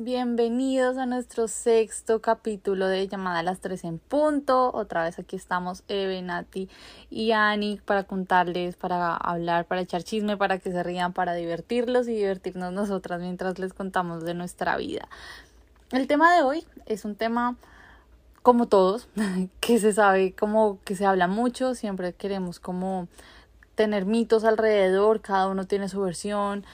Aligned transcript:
Bienvenidos 0.00 0.96
a 0.96 1.06
nuestro 1.06 1.48
sexto 1.48 2.22
capítulo 2.22 2.86
de 2.86 3.08
Llamada 3.08 3.40
a 3.40 3.42
las 3.42 3.58
Tres 3.58 3.82
en 3.82 3.98
Punto. 3.98 4.70
Otra 4.72 5.02
vez 5.02 5.18
aquí 5.18 5.34
estamos 5.34 5.82
Eve, 5.88 6.22
Nati 6.22 6.68
y 7.10 7.32
Ani 7.32 7.80
para 7.84 8.04
contarles, 8.04 8.76
para 8.76 9.16
hablar, 9.16 9.64
para 9.64 9.80
echar 9.80 10.04
chisme, 10.04 10.36
para 10.36 10.60
que 10.60 10.70
se 10.70 10.84
rían, 10.84 11.12
para 11.12 11.34
divertirlos 11.34 12.06
y 12.06 12.12
divertirnos 12.12 12.72
nosotras 12.72 13.20
mientras 13.20 13.58
les 13.58 13.74
contamos 13.74 14.22
de 14.22 14.34
nuestra 14.34 14.76
vida. 14.76 15.08
El 15.90 16.06
tema 16.06 16.32
de 16.32 16.44
hoy 16.44 16.64
es 16.86 17.04
un 17.04 17.16
tema 17.16 17.56
como 18.42 18.68
todos, 18.68 19.08
que 19.60 19.80
se 19.80 19.92
sabe, 19.92 20.32
como 20.32 20.78
que 20.84 20.94
se 20.94 21.06
habla 21.06 21.26
mucho, 21.26 21.74
siempre 21.74 22.12
queremos 22.12 22.60
como 22.60 23.08
tener 23.74 24.06
mitos 24.06 24.44
alrededor, 24.44 25.22
cada 25.22 25.48
uno 25.48 25.66
tiene 25.66 25.88
su 25.88 26.00
versión. 26.00 26.64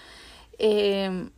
Eh, 0.59 1.31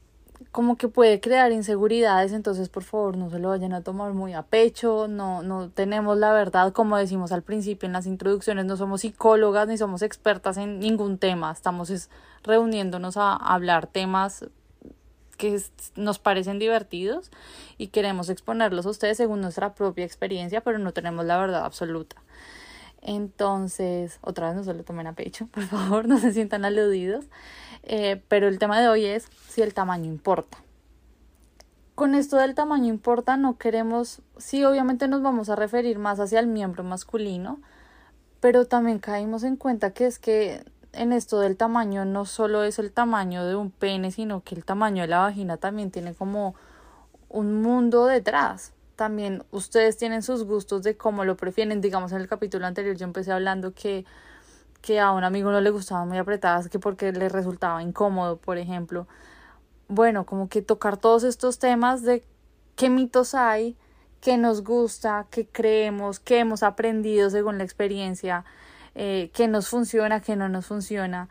como 0.53 0.77
que 0.77 0.89
puede 0.89 1.21
crear 1.21 1.53
inseguridades, 1.53 2.33
entonces 2.33 2.69
por 2.69 2.83
favor 2.83 3.17
no 3.17 3.31
se 3.31 3.39
lo 3.39 3.49
vayan 3.49 3.73
a 3.73 3.83
tomar 3.83 4.13
muy 4.13 4.35
a 4.35 4.43
pecho, 4.43 5.09
no, 5.09 5.43
no 5.43 5.71
tenemos 5.71 6.19
la 6.19 6.33
verdad, 6.33 6.73
como 6.73 6.97
decimos 6.97 7.33
al 7.33 7.43
principio 7.43 7.87
en 7.87 7.93
las 7.93 8.07
introducciones, 8.07 8.65
no 8.65 8.77
somos 8.77 9.03
psicólogas 9.03 9.69
ni 9.69 9.79
somos 9.79 10.03
expertas 10.03 10.57
en 10.57 10.79
ningún 10.79 11.19
tema, 11.19 11.53
estamos 11.53 11.91
es 11.91 12.11
reuniéndonos 12.43 13.17
a 13.17 13.35
hablar 13.35 13.87
temas 13.87 14.47
que 15.37 15.61
nos 15.97 16.19
parecen 16.19 16.59
divertidos 16.59 17.31
y 17.77 17.89
queremos 17.89 18.31
exponerlos 18.31 18.87
a 18.87 18.91
ustedes 18.91 19.17
según 19.17 19.41
nuestra 19.41 19.75
propia 19.75 20.05
experiencia, 20.05 20.63
pero 20.63 20.79
no 20.79 20.93
tenemos 20.93 21.25
la 21.25 21.39
verdad 21.39 21.65
absoluta. 21.65 22.17
Entonces, 23.09 24.19
otra 24.21 24.49
vez 24.49 24.57
no 24.57 24.65
se 24.65 24.75
lo 24.75 24.83
tomen 24.83 25.07
a 25.07 25.13
pecho, 25.13 25.47
por 25.53 25.63
favor, 25.63 26.09
no 26.09 26.19
se 26.19 26.33
sientan 26.33 26.65
aludidos. 26.65 27.25
Eh, 27.85 28.21
pero 28.27 28.49
el 28.49 28.59
tema 28.59 28.81
de 28.81 28.89
hoy 28.89 29.05
es 29.05 29.29
si 29.49 29.63
el 29.63 29.73
tamaño 29.73 30.07
importa. 30.07 30.59
Con 31.95 32.17
esto 32.17 32.37
del 32.37 32.57
tamaño 32.57 32.89
importa, 32.89 33.37
no 33.37 33.57
queremos, 33.59 34.21
sí, 34.37 34.65
obviamente 34.65 35.07
nos 35.07 35.23
vamos 35.23 35.49
a 35.49 35.57
referir 35.57 35.99
más 36.01 36.19
hacia 36.19 36.41
el 36.41 36.49
miembro 36.49 36.83
masculino, 36.83 37.61
pero 38.41 38.67
también 38.67 38.99
caímos 38.99 39.45
en 39.45 39.57
cuenta 39.57 39.93
que 39.93 40.07
es 40.07 40.19
que 40.19 40.65
en 40.93 41.13
esto 41.13 41.39
del 41.39 41.57
tamaño 41.57 42.05
no 42.05 42.25
solo 42.25 42.65
es 42.65 42.81
el 42.81 42.91
tamaño 42.93 43.47
de 43.47 43.55
un 43.55 43.71
pene, 43.71 44.11
sino 44.11 44.43
que 44.43 44.57
el 44.57 44.65
tamaño 44.65 45.03
de 45.03 45.09
la 45.09 45.21
vagina 45.21 45.57
también 45.59 45.93
tiene 45.93 46.13
como 46.13 46.57
un 47.29 47.63
mundo 47.63 48.07
detrás. 48.07 48.73
También 48.97 49.45
ustedes 49.51 49.97
tienen 49.97 50.23
sus 50.23 50.45
gustos 50.45 50.83
de 50.83 50.97
cómo 50.97 51.25
lo 51.25 51.37
prefieren. 51.37 51.81
Digamos, 51.81 52.13
en 52.13 52.21
el 52.21 52.29
capítulo 52.29 52.67
anterior 52.67 52.97
yo 52.97 53.05
empecé 53.05 53.33
hablando 53.33 53.73
que 53.75 54.05
que 54.87 55.01
a 55.01 55.11
un 55.11 55.25
amigo 55.25 55.51
no 55.51 55.61
le 55.61 55.71
gustaban 55.71 56.07
muy 56.07 56.17
apretadas, 56.17 56.69
que 56.69 56.79
porque 56.79 57.11
le 57.11 57.29
resultaba 57.29 57.83
incómodo, 57.83 58.37
por 58.37 58.57
ejemplo. 58.57 59.09
Bueno, 59.89 60.27
como 60.27 60.49
que 60.49 60.63
tocar 60.63 60.97
todos 60.97 61.25
estos 61.25 61.59
temas 61.59 62.03
de 62.03 62.23
qué 62.77 62.89
mitos 62.89 63.35
hay, 63.35 63.77
qué 64.21 64.37
nos 64.37 64.63
gusta, 64.63 65.27
qué 65.31 65.47
creemos, 65.47 66.21
qué 66.21 66.39
hemos 66.39 66.63
aprendido 66.63 67.31
según 67.31 67.59
la 67.59 67.65
experiencia, 67.65 68.45
eh, 68.95 69.31
qué 69.35 69.49
nos 69.49 69.69
funciona, 69.69 70.21
qué 70.21 70.37
no 70.37 70.49
nos 70.49 70.67
funciona. 70.67 71.29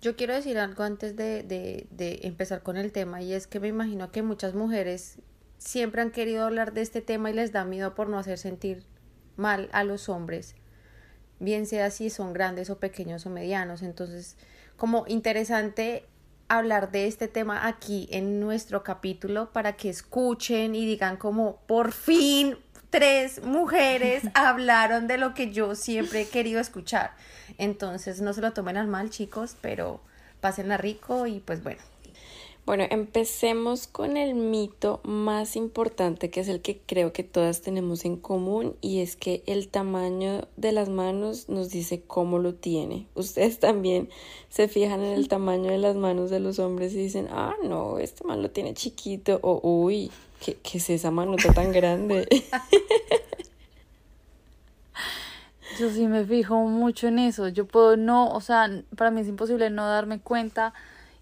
Yo 0.00 0.14
quiero 0.14 0.34
decir 0.34 0.56
algo 0.56 0.84
antes 0.84 1.16
de, 1.16 1.42
de, 1.42 1.88
de 1.90 2.20
empezar 2.22 2.62
con 2.62 2.76
el 2.76 2.92
tema 2.92 3.20
y 3.20 3.32
es 3.32 3.48
que 3.48 3.58
me 3.58 3.66
imagino 3.66 4.12
que 4.12 4.22
muchas 4.22 4.54
mujeres 4.54 5.18
siempre 5.60 6.02
han 6.02 6.10
querido 6.10 6.44
hablar 6.44 6.72
de 6.72 6.80
este 6.80 7.00
tema 7.00 7.30
y 7.30 7.34
les 7.34 7.52
da 7.52 7.64
miedo 7.64 7.94
por 7.94 8.08
no 8.08 8.18
hacer 8.18 8.38
sentir 8.38 8.82
mal 9.36 9.68
a 9.70 9.84
los 9.84 10.08
hombres 10.08 10.56
bien 11.40 11.66
sea 11.66 11.90
si 11.90 12.10
son 12.10 12.32
grandes 12.32 12.70
o 12.70 12.78
pequeños 12.78 13.26
o 13.26 13.30
medianos. 13.30 13.82
Entonces, 13.82 14.36
como 14.76 15.04
interesante 15.08 16.06
hablar 16.48 16.92
de 16.92 17.06
este 17.06 17.26
tema 17.26 17.66
aquí 17.66 18.08
en 18.12 18.38
nuestro 18.38 18.84
capítulo 18.84 19.52
para 19.52 19.72
que 19.74 19.88
escuchen 19.88 20.74
y 20.74 20.84
digan 20.84 21.16
como 21.16 21.56
por 21.66 21.92
fin 21.92 22.56
tres 22.90 23.42
mujeres 23.42 24.24
hablaron 24.34 25.06
de 25.06 25.16
lo 25.16 25.32
que 25.34 25.50
yo 25.50 25.74
siempre 25.74 26.22
he 26.22 26.28
querido 26.28 26.60
escuchar. 26.60 27.12
Entonces, 27.58 28.20
no 28.20 28.32
se 28.32 28.42
lo 28.42 28.52
tomen 28.52 28.76
al 28.76 28.86
mal, 28.86 29.10
chicos, 29.10 29.56
pero 29.60 30.00
pásenla 30.40 30.76
rico 30.76 31.26
y 31.26 31.40
pues 31.40 31.62
bueno. 31.64 31.80
Bueno, 32.70 32.86
empecemos 32.88 33.88
con 33.88 34.16
el 34.16 34.34
mito 34.34 35.00
más 35.02 35.56
importante 35.56 36.30
que 36.30 36.38
es 36.38 36.46
el 36.46 36.60
que 36.60 36.78
creo 36.78 37.12
que 37.12 37.24
todas 37.24 37.62
tenemos 37.62 38.04
en 38.04 38.16
común 38.16 38.76
y 38.80 39.00
es 39.00 39.16
que 39.16 39.42
el 39.46 39.66
tamaño 39.66 40.46
de 40.56 40.70
las 40.70 40.88
manos 40.88 41.48
nos 41.48 41.70
dice 41.70 42.00
cómo 42.06 42.38
lo 42.38 42.54
tiene. 42.54 43.08
Ustedes 43.16 43.58
también 43.58 44.08
se 44.50 44.68
fijan 44.68 45.02
en 45.02 45.14
el 45.14 45.26
tamaño 45.36 45.72
de 45.72 45.78
las 45.78 45.96
manos 45.96 46.30
de 46.30 46.38
los 46.38 46.60
hombres 46.60 46.92
y 46.92 46.98
dicen, 46.98 47.26
ah, 47.32 47.56
no, 47.64 47.98
este 47.98 48.22
man 48.22 48.40
lo 48.40 48.50
tiene 48.52 48.72
chiquito 48.72 49.40
o 49.42 49.58
uy, 49.64 50.12
¿qué, 50.38 50.56
qué 50.62 50.78
es 50.78 50.90
esa 50.90 51.10
manota 51.10 51.52
tan 51.52 51.72
grande? 51.72 52.28
Yo 55.76 55.90
sí 55.90 56.06
me 56.06 56.24
fijo 56.24 56.54
mucho 56.54 57.08
en 57.08 57.18
eso. 57.18 57.48
Yo 57.48 57.66
puedo 57.66 57.96
no, 57.96 58.30
o 58.30 58.40
sea, 58.40 58.70
para 58.96 59.10
mí 59.10 59.22
es 59.22 59.26
imposible 59.26 59.70
no 59.70 59.88
darme 59.88 60.20
cuenta 60.20 60.72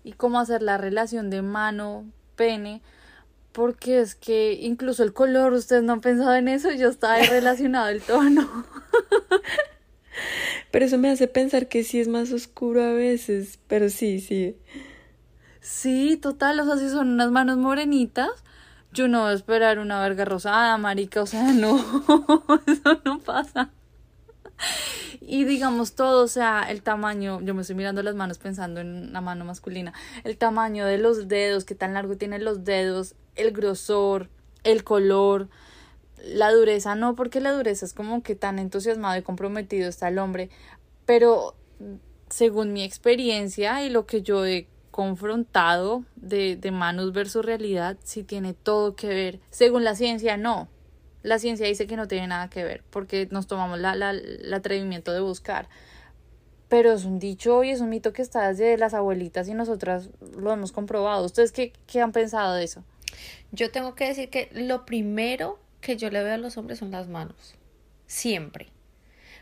y 0.09 0.13
cómo 0.13 0.41
hacer 0.41 0.63
la 0.63 0.79
relación 0.79 1.29
de 1.29 1.43
mano, 1.43 2.07
pene, 2.35 2.81
porque 3.53 4.01
es 4.01 4.15
que 4.15 4.55
incluso 4.55 5.03
el 5.03 5.13
color, 5.13 5.53
ustedes 5.53 5.83
no 5.83 5.93
han 5.93 6.01
pensado 6.01 6.35
en 6.35 6.49
eso, 6.49 6.73
yo 6.73 6.89
estaba 6.89 7.19
relacionado 7.19 7.89
el 7.89 8.01
tono. 8.01 8.49
Pero 10.71 10.87
eso 10.87 10.97
me 10.97 11.11
hace 11.11 11.29
pensar 11.29 11.69
que 11.69 11.85
sí 11.85 12.01
es 12.01 12.09
más 12.09 12.33
oscuro 12.33 12.83
a 12.83 12.93
veces, 12.93 13.59
pero 13.69 13.89
sí, 13.89 14.21
sí. 14.21 14.57
Sí, 15.61 16.17
total, 16.17 16.59
o 16.61 16.65
sea, 16.65 16.77
si 16.77 16.89
son 16.89 17.11
unas 17.11 17.31
manos 17.31 17.59
morenitas, 17.59 18.31
yo 18.93 19.09
no 19.09 19.23
voy 19.23 19.33
a 19.33 19.35
esperar 19.35 19.79
una 19.79 20.01
verga 20.01 20.25
rosada, 20.25 20.77
marica, 20.79 21.23
o 21.23 21.27
sea, 21.27 21.53
no, 21.53 21.77
eso 22.67 23.01
no 23.05 23.19
pasa. 23.21 23.71
Y 25.21 25.45
digamos 25.45 25.95
todo, 25.95 26.25
o 26.25 26.29
sea, 26.29 26.67
el 26.69 26.83
tamaño, 26.83 27.41
yo 27.43 27.55
me 27.55 27.63
estoy 27.63 27.77
mirando 27.77 28.03
las 28.03 28.15
manos 28.15 28.39
pensando 28.39 28.81
en 28.81 29.13
la 29.13 29.21
mano 29.21 29.45
masculina, 29.45 29.93
el 30.25 30.39
tamaño 30.39 30.87
de 30.87 30.99
los 30.99 31.29
dedos, 31.29 31.65
qué 31.65 31.75
tan 31.75 31.95
largo 31.95 32.17
tienen 32.17 32.45
los 32.45 32.65
dedos, 32.65 33.15
el 33.35 33.53
grosor, 33.53 34.29
el 34.65 34.85
color, 34.85 35.49
la 36.25 36.53
dureza, 36.53 36.95
no 36.95 37.15
porque 37.15 37.41
la 37.41 37.53
dureza 37.53 37.85
es 37.85 37.95
como 37.95 38.23
que 38.23 38.35
tan 38.35 38.59
entusiasmado 38.59 39.19
y 39.19 39.23
comprometido 39.23 39.89
está 39.89 40.09
el 40.09 40.19
hombre, 40.19 40.51
pero 41.05 41.55
según 42.29 42.73
mi 42.73 42.83
experiencia 42.83 43.83
y 43.85 43.91
lo 43.91 44.07
que 44.07 44.23
yo 44.23 44.45
he 44.45 44.69
confrontado 44.91 46.05
de, 46.17 46.57
de 46.57 46.71
manos 46.71 47.13
versus 47.13 47.45
realidad, 47.45 47.97
sí 48.03 48.25
tiene 48.25 48.53
todo 48.53 48.97
que 48.97 49.09
ver. 49.09 49.41
Según 49.51 49.85
la 49.85 49.95
ciencia, 49.95 50.37
no 50.37 50.69
la 51.23 51.39
ciencia 51.39 51.67
dice 51.67 51.87
que 51.87 51.97
no 51.97 52.09
tiene 52.09 52.27
nada 52.27 52.49
que 52.49 52.65
ver 52.65 52.83
porque 52.91 53.29
nos 53.31 53.47
tomamos 53.47 53.79
la, 53.79 53.95
la, 53.95 54.11
el 54.11 54.53
atrevimiento 54.53 55.13
de 55.13 55.21
buscar. 55.21 55.69
Pero 56.69 56.93
es 56.93 57.05
un 57.05 57.19
dicho 57.19 57.65
y 57.65 57.71
es 57.71 57.81
un 57.81 57.89
mito 57.89 58.13
que 58.13 58.23
está 58.23 58.49
desde 58.49 58.77
las 58.77 58.93
abuelitas 58.93 59.49
y 59.49 59.55
nosotras 59.55 60.11
lo 60.37 60.53
hemos 60.53 60.73
comprobado. 60.73 61.25
¿Ustedes 61.25 61.51
qué, 61.51 61.73
qué 61.87 62.03
han 62.03 62.13
pensado 62.13 62.55
de 62.55 62.65
eso? 62.65 62.85
Yo 63.53 63.71
tengo 63.71 63.95
que 63.95 64.07
decir 64.07 64.29
que 64.29 64.51
lo 64.53 64.85
primero 64.85 65.59
que 65.81 65.97
yo 65.97 66.11
le 66.11 66.23
veo 66.23 66.35
a 66.35 66.39
los 66.39 66.59
hombres 66.59 66.79
son 66.79 66.91
las 66.91 67.09
manos. 67.09 67.55
Siempre. 68.07 68.69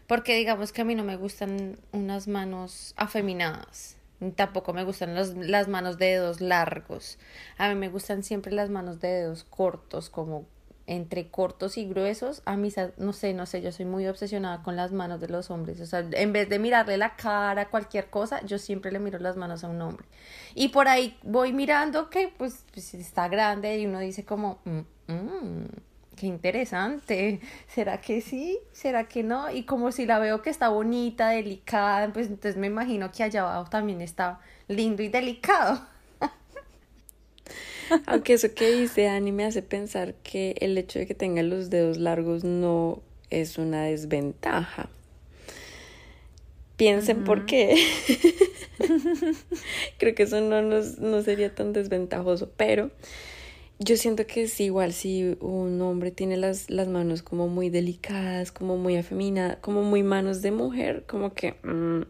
Porque 0.07 0.37
digamos 0.37 0.73
que 0.73 0.83
a 0.83 0.85
mí 0.85 0.95
no 0.95 1.03
me 1.03 1.17
gustan 1.17 1.79
unas 1.93 2.29
manos 2.29 2.95
afeminadas. 2.97 3.97
Tampoco 4.37 4.73
me 4.73 4.85
gustan 4.85 5.15
los, 5.15 5.35
las 5.35 5.69
manos 5.69 5.99
de 5.99 6.07
dedos 6.07 6.41
largos. 6.41 7.19
A 7.59 7.69
mí 7.69 7.75
me 7.75 7.89
gustan 7.89 8.23
siempre 8.23 8.53
las 8.53 8.71
manos 8.71 9.01
de 9.01 9.09
dedos 9.09 9.45
cortos, 9.45 10.11
como 10.11 10.47
entre 10.87 11.29
cortos 11.29 11.77
y 11.79 11.87
gruesos, 11.87 12.43
a 12.45 12.57
mí, 12.57 12.73
no 12.97 13.13
sé, 13.13 13.35
no 13.35 13.47
sé, 13.47 13.61
yo 13.61 13.73
soy 13.73 13.85
muy 13.87 14.07
obsesionada 14.07 14.63
con 14.63 14.77
las 14.77 14.93
manos 14.93 15.21
de 15.21 15.29
los 15.29 15.51
hombres. 15.51 15.81
O 15.81 15.87
sea, 15.87 16.05
en 16.13 16.33
vez 16.33 16.49
de 16.49 16.59
mirarle 16.59 16.97
la 16.97 17.17
cara, 17.17 17.69
cualquier 17.69 18.09
cosa, 18.09 18.45
yo 18.45 18.59
siempre 18.59 18.93
le 18.93 18.99
miro 18.99 19.19
las 19.19 19.37
manos 19.37 19.65
a 19.65 19.69
un 19.69 19.81
hombre. 19.83 20.07
Y 20.55 20.69
por 20.69 20.89
ahí 20.89 21.19
voy 21.23 21.53
mirando 21.53 22.09
que, 22.09 22.33
pues, 22.37 22.65
pues 22.73 22.95
está 22.95 23.29
grande 23.29 23.79
y 23.79 23.87
uno 23.87 23.99
dice 23.99 24.25
como, 24.25 24.61
mm, 24.65 25.13
mm, 25.13 25.67
qué 26.17 26.27
interesante. 26.27 27.41
¿Será 27.69 28.01
que 28.01 28.21
sí? 28.21 28.59
¿Será 28.73 29.05
que 29.09 29.23
no? 29.23 29.51
Y 29.51 29.65
como 29.65 29.93
si 29.93 30.07
la 30.07 30.19
veo 30.19 30.43
que 30.43 30.51
está 30.51 30.69
bonita, 30.69 31.31
delicada, 31.31 32.13
pues 32.13 32.29
entonces 32.29 32.57
me 32.57 32.69
imagino 32.69 33.11
que 33.11 33.23
allá 33.25 33.43
abajo 33.43 33.71
también 33.71 34.01
está 34.01 34.41
lindo 34.69 35.03
y 35.03 35.09
delicado. 35.09 35.81
Aunque 38.07 38.35
eso 38.35 38.55
que 38.55 38.71
dice 38.71 39.09
Ani 39.09 39.33
me 39.33 39.45
hace 39.45 39.63
pensar 39.63 40.15
que 40.23 40.55
el 40.61 40.77
hecho 40.79 40.99
de 40.99 41.07
que 41.07 41.15
tenga 41.15 41.43
los 41.43 41.71
dedos 41.71 41.99
largos 41.99 42.45
no 42.45 43.03
es 43.31 43.59
una 43.59 43.85
desventaja. 43.85 44.89
Piensen 46.77 47.25
por 47.25 47.47
qué. 47.47 47.77
Creo 49.99 50.15
que 50.15 50.25
eso 50.25 50.41
no, 50.41 50.61
nos, 50.61 50.99
no 50.99 51.23
sería 51.23 51.55
tan 51.55 51.73
desventajoso, 51.73 52.51
pero 52.57 52.91
yo 53.79 53.97
siento 53.97 54.27
que 54.27 54.43
es 54.43 54.61
igual 54.61 54.93
si 54.93 55.37
un 55.41 55.81
hombre 55.81 56.11
tiene 56.11 56.37
las, 56.37 56.71
las 56.71 56.89
manos 56.89 57.23
como 57.23 57.49
muy 57.49 57.71
delicadas, 57.71 58.53
como 58.53 58.77
muy 58.77 58.97
afeminadas, 58.97 59.59
como 59.61 59.83
muy 59.83 60.03
manos 60.03 60.43
de 60.43 60.51
mujer, 60.51 61.05
como 61.07 61.35
que... 61.35 61.55
Mm, 61.63 62.03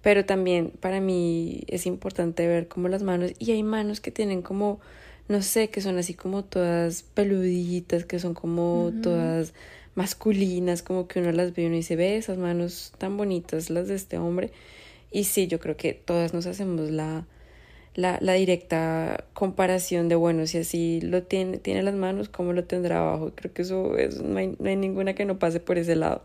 pero 0.00 0.24
también 0.24 0.70
para 0.80 1.00
mí 1.00 1.64
es 1.66 1.84
importante 1.84 2.46
ver 2.46 2.68
como 2.68 2.88
las 2.88 3.02
manos 3.02 3.32
y 3.38 3.50
hay 3.50 3.62
manos 3.62 4.00
que 4.00 4.10
tienen 4.10 4.42
como, 4.42 4.80
no 5.28 5.42
sé, 5.42 5.68
que 5.70 5.80
son 5.80 5.98
así 5.98 6.14
como 6.14 6.44
todas 6.44 7.02
peluditas, 7.02 8.04
que 8.04 8.18
son 8.18 8.34
como 8.34 8.92
todas 9.02 9.52
masculinas, 9.94 10.82
como 10.82 11.08
que 11.08 11.20
uno 11.20 11.32
las 11.32 11.54
ve 11.54 11.64
y 11.64 11.66
uno 11.66 11.76
dice, 11.76 11.96
ve 11.96 12.16
esas 12.16 12.38
manos 12.38 12.92
tan 12.98 13.16
bonitas, 13.16 13.68
las 13.70 13.88
de 13.88 13.94
este 13.96 14.18
hombre. 14.18 14.52
Y 15.10 15.24
sí, 15.24 15.46
yo 15.46 15.58
creo 15.58 15.76
que 15.76 15.92
todas 15.94 16.34
nos 16.34 16.46
hacemos 16.46 16.90
la, 16.90 17.26
la, 17.94 18.18
la 18.20 18.34
directa 18.34 19.24
comparación 19.34 20.08
de, 20.08 20.14
bueno, 20.14 20.46
si 20.46 20.58
así 20.58 21.00
lo 21.02 21.22
tiene, 21.24 21.58
tiene 21.58 21.82
las 21.82 21.94
manos, 21.94 22.28
¿cómo 22.28 22.52
lo 22.52 22.64
tendrá 22.64 22.98
abajo? 23.00 23.32
Creo 23.34 23.52
que 23.52 23.62
eso 23.62 23.96
es, 23.98 24.22
no 24.22 24.38
hay, 24.38 24.56
no 24.58 24.68
hay 24.68 24.76
ninguna 24.76 25.14
que 25.14 25.24
no 25.24 25.38
pase 25.38 25.60
por 25.60 25.78
ese 25.78 25.96
lado. 25.96 26.22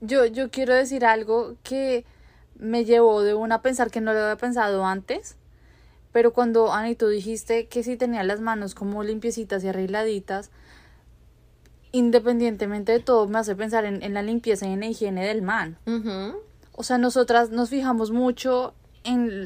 Yo, 0.00 0.26
yo 0.26 0.50
quiero 0.50 0.74
decir 0.74 1.04
algo 1.04 1.56
que 1.62 2.04
me 2.58 2.84
llevó 2.84 3.22
de 3.22 3.34
una 3.34 3.56
a 3.56 3.62
pensar 3.62 3.90
que 3.90 4.00
no 4.00 4.12
lo 4.12 4.20
había 4.20 4.36
pensado 4.36 4.84
antes, 4.84 5.36
pero 6.12 6.32
cuando 6.32 6.72
Ani 6.72 6.94
tú 6.94 7.08
dijiste 7.08 7.66
que 7.66 7.82
si 7.82 7.96
tenía 7.96 8.22
las 8.22 8.40
manos 8.40 8.74
como 8.74 9.02
limpiecitas 9.02 9.62
y 9.64 9.68
arregladitas, 9.68 10.50
independientemente 11.92 12.92
de 12.92 13.00
todo, 13.00 13.26
me 13.28 13.38
hace 13.38 13.56
pensar 13.56 13.84
en, 13.84 14.02
en 14.02 14.14
la 14.14 14.22
limpieza 14.22 14.66
y 14.66 14.72
en 14.72 14.80
la 14.80 14.86
higiene 14.86 15.24
del 15.26 15.42
man. 15.42 15.78
O 16.72 16.82
sea, 16.82 16.98
nosotras 16.98 17.50
nos 17.50 17.70
fijamos 17.70 18.10
mucho 18.10 18.74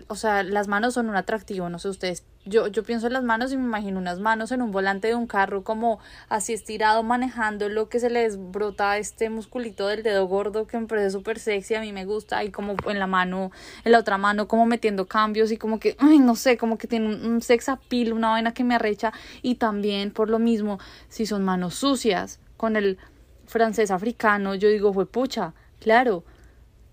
o 0.08 0.14
sea, 0.14 0.42
las 0.42 0.68
manos 0.68 0.94
son 0.94 1.08
un 1.08 1.16
atractivo, 1.16 1.68
no 1.68 1.78
sé 1.78 1.88
ustedes. 1.88 2.24
Yo, 2.44 2.66
yo 2.66 2.82
pienso 2.82 3.06
en 3.06 3.12
las 3.12 3.22
manos 3.22 3.52
y 3.52 3.56
me 3.56 3.62
imagino 3.62 3.98
unas 4.00 4.18
manos 4.18 4.50
en 4.50 4.62
un 4.62 4.72
volante 4.72 5.08
de 5.08 5.14
un 5.14 5.28
carro 5.28 5.62
como 5.62 6.00
así 6.28 6.52
estirado 6.52 7.04
manejando 7.04 7.68
lo 7.68 7.88
que 7.88 8.00
se 8.00 8.10
les 8.10 8.36
brota 8.36 8.98
este 8.98 9.30
musculito 9.30 9.86
del 9.86 10.02
dedo 10.02 10.26
gordo 10.26 10.66
que 10.66 10.78
me 10.78 10.86
parece 10.86 11.10
súper 11.10 11.38
sexy, 11.38 11.76
a 11.76 11.80
mí 11.80 11.92
me 11.92 12.04
gusta 12.04 12.42
y 12.42 12.50
como 12.50 12.74
en 12.86 12.98
la 12.98 13.06
mano, 13.06 13.52
en 13.84 13.92
la 13.92 14.00
otra 14.00 14.18
mano 14.18 14.48
como 14.48 14.66
metiendo 14.66 15.06
cambios 15.06 15.52
y 15.52 15.56
como 15.56 15.78
que, 15.78 15.96
ay, 16.00 16.18
no 16.18 16.34
sé, 16.34 16.56
como 16.56 16.78
que 16.78 16.88
tiene 16.88 17.14
un, 17.14 17.24
un 17.24 17.42
sex 17.42 17.68
appeal, 17.68 18.12
una 18.12 18.30
vaina 18.30 18.52
que 18.52 18.64
me 18.64 18.74
arrecha 18.74 19.12
y 19.40 19.54
también 19.54 20.10
por 20.10 20.28
lo 20.28 20.40
mismo, 20.40 20.80
si 21.08 21.26
son 21.26 21.44
manos 21.44 21.76
sucias, 21.76 22.40
con 22.56 22.76
el 22.76 22.98
francés 23.46 23.90
africano, 23.90 24.54
yo 24.54 24.68
digo, 24.68 24.92
fue 24.92 25.06
pucha, 25.06 25.54
claro, 25.78 26.24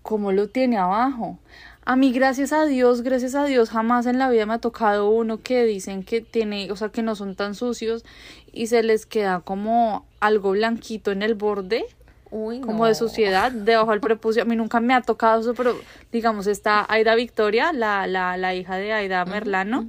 ¿cómo 0.02 0.32
lo 0.32 0.48
tiene 0.48 0.78
abajo? 0.78 1.38
A 1.84 1.96
mí, 1.96 2.12
gracias 2.12 2.52
a 2.52 2.66
Dios, 2.66 3.02
gracias 3.02 3.34
a 3.34 3.44
Dios, 3.44 3.70
jamás 3.70 4.06
en 4.06 4.18
la 4.18 4.30
vida 4.30 4.46
me 4.46 4.54
ha 4.54 4.58
tocado 4.58 5.10
uno 5.10 5.40
que 5.42 5.64
dicen 5.64 6.02
que 6.02 6.20
tiene, 6.20 6.70
o 6.70 6.76
sea, 6.76 6.90
que 6.90 7.02
no 7.02 7.14
son 7.14 7.34
tan 7.34 7.54
sucios 7.54 8.04
y 8.52 8.66
se 8.66 8.82
les 8.82 9.06
queda 9.06 9.40
como 9.40 10.06
algo 10.20 10.50
blanquito 10.50 11.10
en 11.10 11.22
el 11.22 11.34
borde. 11.34 11.84
Uy, 12.32 12.60
como 12.60 12.86
de 12.86 12.94
suciedad 12.94 13.50
debajo 13.50 13.90
del 13.90 14.00
prepucio. 14.00 14.42
A 14.42 14.44
mí 14.44 14.54
nunca 14.54 14.78
me 14.78 14.94
ha 14.94 15.02
tocado 15.02 15.40
eso, 15.40 15.52
pero 15.54 15.74
digamos, 16.12 16.46
está 16.46 16.86
Aida 16.88 17.16
Victoria, 17.16 17.72
la, 17.72 18.06
la, 18.06 18.36
la 18.36 18.54
hija 18.54 18.76
de 18.76 18.92
Aida 18.92 19.24
Merlano, 19.24 19.88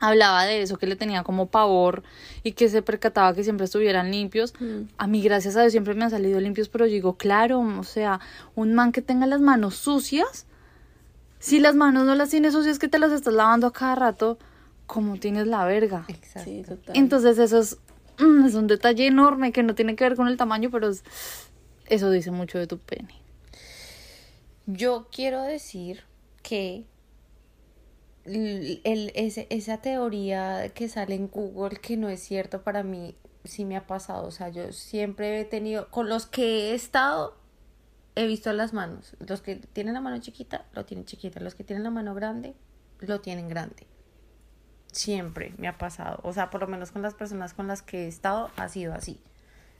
hablaba 0.00 0.44
de 0.46 0.62
eso, 0.62 0.78
que 0.78 0.88
le 0.88 0.96
tenía 0.96 1.22
como 1.22 1.46
pavor 1.46 2.02
y 2.42 2.52
que 2.52 2.68
se 2.68 2.82
percataba 2.82 3.34
que 3.34 3.44
siempre 3.44 3.66
estuvieran 3.66 4.10
limpios. 4.10 4.52
A 4.98 5.06
mí, 5.06 5.22
gracias 5.22 5.54
a 5.56 5.60
Dios, 5.60 5.70
siempre 5.70 5.94
me 5.94 6.02
han 6.02 6.10
salido 6.10 6.40
limpios, 6.40 6.68
pero 6.68 6.86
digo, 6.86 7.16
claro, 7.16 7.60
o 7.60 7.84
sea, 7.84 8.18
un 8.56 8.74
man 8.74 8.90
que 8.90 9.02
tenga 9.02 9.26
las 9.26 9.40
manos 9.40 9.76
sucias, 9.76 10.46
si 11.40 11.58
las 11.58 11.74
manos 11.74 12.04
no 12.06 12.14
las 12.14 12.30
tienes 12.30 12.52
sucias 12.52 12.78
que 12.78 12.86
te 12.88 12.98
las 13.00 13.10
estás 13.10 13.34
lavando 13.34 13.66
a 13.66 13.72
cada 13.72 13.96
rato, 13.96 14.38
¿cómo 14.86 15.16
tienes 15.18 15.46
la 15.48 15.64
verga? 15.64 16.04
Exacto. 16.08 16.48
Sí, 16.48 16.62
total. 16.62 16.96
Entonces 16.96 17.38
eso 17.38 17.58
es, 17.58 17.78
mm, 18.18 18.46
es 18.46 18.54
un 18.54 18.68
detalle 18.68 19.06
enorme 19.08 19.50
que 19.50 19.62
no 19.64 19.74
tiene 19.74 19.96
que 19.96 20.04
ver 20.04 20.14
con 20.16 20.28
el 20.28 20.36
tamaño, 20.36 20.70
pero 20.70 20.88
es- 20.90 21.02
eso 21.86 22.10
dice 22.10 22.30
mucho 22.30 22.58
de 22.58 22.66
tu 22.68 22.78
pene. 22.78 23.14
Yo 24.66 25.08
quiero 25.10 25.42
decir 25.42 26.02
que 26.42 26.84
el, 28.24 28.80
el- 28.84 29.12
ese- 29.14 29.46
esa 29.50 29.78
teoría 29.78 30.68
que 30.74 30.88
sale 30.88 31.14
en 31.14 31.28
Google 31.28 31.78
que 31.80 31.96
no 31.96 32.08
es 32.08 32.20
cierto 32.22 32.62
para 32.62 32.82
mí 32.82 33.14
sí 33.44 33.64
me 33.64 33.76
ha 33.76 33.86
pasado. 33.86 34.26
O 34.26 34.30
sea, 34.30 34.50
yo 34.50 34.72
siempre 34.72 35.40
he 35.40 35.44
tenido, 35.44 35.88
con 35.88 36.08
los 36.08 36.26
que 36.26 36.70
he 36.70 36.74
estado, 36.74 37.34
he 38.14 38.26
visto 38.26 38.52
las 38.52 38.72
manos. 38.72 39.16
Los 39.18 39.40
que 39.42 39.56
tienen 39.56 39.94
la 39.94 40.00
mano 40.00 40.18
chiquita, 40.20 40.66
lo 40.72 40.84
tienen 40.84 41.04
chiquita. 41.04 41.40
Los 41.40 41.54
que 41.54 41.64
tienen 41.64 41.84
la 41.84 41.90
mano 41.90 42.14
grande, 42.14 42.54
lo 43.00 43.20
tienen 43.20 43.48
grande. 43.48 43.86
Siempre 44.92 45.54
me 45.58 45.68
ha 45.68 45.78
pasado. 45.78 46.20
O 46.22 46.32
sea, 46.32 46.50
por 46.50 46.60
lo 46.60 46.66
menos 46.66 46.90
con 46.90 47.02
las 47.02 47.14
personas 47.14 47.54
con 47.54 47.66
las 47.66 47.82
que 47.82 48.04
he 48.04 48.08
estado, 48.08 48.50
ha 48.56 48.68
sido 48.68 48.92
así. 48.92 49.20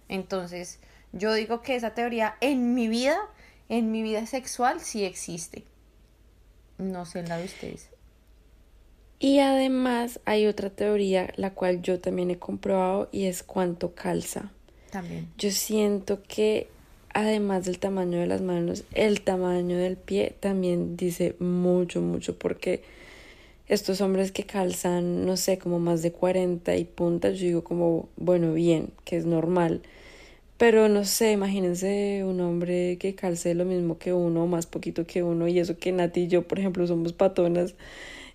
Entonces, 0.09 0.81
yo 1.13 1.33
digo 1.35 1.63
que 1.63 1.77
esa 1.77 1.95
teoría 1.95 2.37
en 2.41 2.75
mi 2.75 2.89
vida, 2.89 3.19
en 3.69 3.91
mi 3.91 4.03
vida 4.03 4.27
sexual, 4.27 4.81
sí 4.81 5.05
existe. 5.05 5.65
No 6.79 7.05
sé 7.05 7.21
en 7.21 7.29
la 7.29 7.37
de 7.39 7.45
ustedes. 7.45 7.91
Y 9.19 9.41
además 9.41 10.21
hay 10.25 10.47
otra 10.47 10.71
teoría, 10.71 11.33
la 11.37 11.53
cual 11.53 11.83
yo 11.83 12.01
también 12.01 12.31
he 12.31 12.39
comprobado, 12.39 13.09
y 13.13 13.27
es 13.27 13.43
cuánto 13.43 13.95
calza. 13.95 14.51
También. 14.91 15.31
Yo 15.37 15.51
siento 15.51 16.23
que 16.23 16.71
además 17.15 17.65
del 17.65 17.79
tamaño 17.79 18.19
de 18.19 18.27
las 18.27 18.41
manos, 18.41 18.85
el 18.93 19.21
tamaño 19.23 19.77
del 19.77 19.97
pie 19.97 20.35
también 20.41 20.97
dice 20.97 21.35
mucho, 21.39 22.01
mucho, 22.01 22.39
porque 22.39 22.83
estos 23.69 24.01
hombres 24.01 24.33
que 24.33 24.45
calzan, 24.45 25.25
no 25.27 25.37
sé, 25.37 25.59
como 25.59 25.79
más 25.79 26.03
de 26.03 26.13
40 26.13 26.77
y 26.77 26.85
puntas, 26.85 27.39
yo 27.39 27.47
digo 27.47 27.65
como, 27.65 28.09
bueno, 28.17 28.53
bien, 28.53 28.91
que 29.05 29.17
es 29.17 29.27
normal. 29.27 29.83
Pero 30.59 30.89
no 30.89 31.05
sé, 31.05 31.33
imagínense 31.33 32.23
un 32.25 32.41
hombre 32.41 32.99
que 32.99 33.15
calce 33.15 33.55
lo 33.55 33.65
mismo 33.65 33.97
que 33.99 34.13
uno, 34.13 34.47
más 34.47 34.67
poquito 34.67 35.07
que 35.07 35.23
uno, 35.23 35.49
y 35.49 35.59
eso 35.59 35.79
que 35.79 35.93
Nati 35.93 36.23
y 36.23 36.29
yo, 36.29 36.43
por 36.47 36.59
ejemplo, 36.59 36.87
somos 36.87 37.13
patonas, 37.13 37.75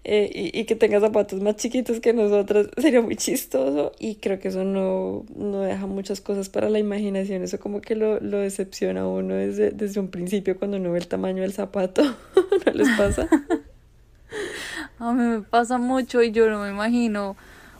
eh, 0.07 0.29
y, 0.33 0.59
y 0.59 0.65
que 0.65 0.75
tenga 0.75 0.99
zapatos 0.99 1.41
más 1.41 1.55
chiquitos 1.55 1.99
que 1.99 2.13
nosotras, 2.13 2.67
sería 2.77 3.01
muy 3.01 3.15
chistoso, 3.15 3.91
y 3.99 4.15
creo 4.15 4.39
que 4.39 4.49
eso 4.49 4.63
no, 4.63 5.25
no 5.35 5.61
deja 5.61 5.87
muchas 5.87 6.21
cosas 6.21 6.47
para 6.47 6.69
la 6.69 6.77
imaginación, 6.77 7.41
eso 7.41 7.59
como 7.59 7.81
que 7.81 7.95
lo, 7.95 8.19
lo 8.19 8.37
decepciona 8.37 9.01
a 9.01 9.07
uno 9.07 9.33
desde, 9.33 9.71
desde 9.71 9.99
un 9.99 10.09
principio 10.09 10.57
cuando 10.57 10.77
uno 10.77 10.91
ve 10.91 10.99
el 10.99 11.07
tamaño 11.07 11.41
del 11.41 11.53
zapato, 11.53 12.03
¿no 12.65 12.71
les 12.71 12.89
pasa? 12.97 13.27
A 14.99 15.11
mí 15.11 15.23
me 15.23 15.41
pasa 15.41 15.77
mucho 15.77 16.23
y 16.23 16.31
yo 16.31 16.49
no 16.49 16.61
me 16.61 16.69
imagino 16.69 17.35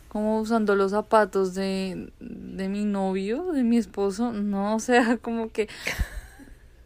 como 0.10 0.40
usando 0.40 0.76
los 0.76 0.92
zapatos 0.92 1.54
de, 1.54 2.12
de 2.20 2.70
mi 2.70 2.86
novio, 2.86 3.52
de 3.52 3.64
mi 3.64 3.78
esposo. 3.78 4.32
No, 4.32 4.76
o 4.76 4.80
sea, 4.80 5.18
como 5.18 5.52
que, 5.52 5.68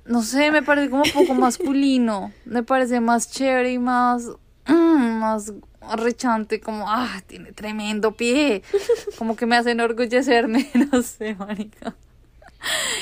no 0.05 0.21
sé, 0.23 0.51
me 0.51 0.63
parece 0.63 0.89
como 0.89 1.03
un 1.03 1.11
poco 1.11 1.33
masculino. 1.35 2.31
Me 2.45 2.63
parece 2.63 2.99
más 2.99 3.31
chévere 3.31 3.71
y 3.71 3.79
más, 3.79 4.31
mm, 4.69 5.19
más 5.19 5.53
rechante, 5.97 6.59
como, 6.59 6.85
ah, 6.87 7.21
tiene 7.27 7.51
tremendo 7.51 8.13
pie. 8.13 8.63
Como 9.17 9.35
que 9.35 9.45
me 9.45 9.55
hace 9.55 9.71
enorgullecerme, 9.71 10.69
no 10.91 11.01
sé, 11.01 11.35
marica. 11.35 11.95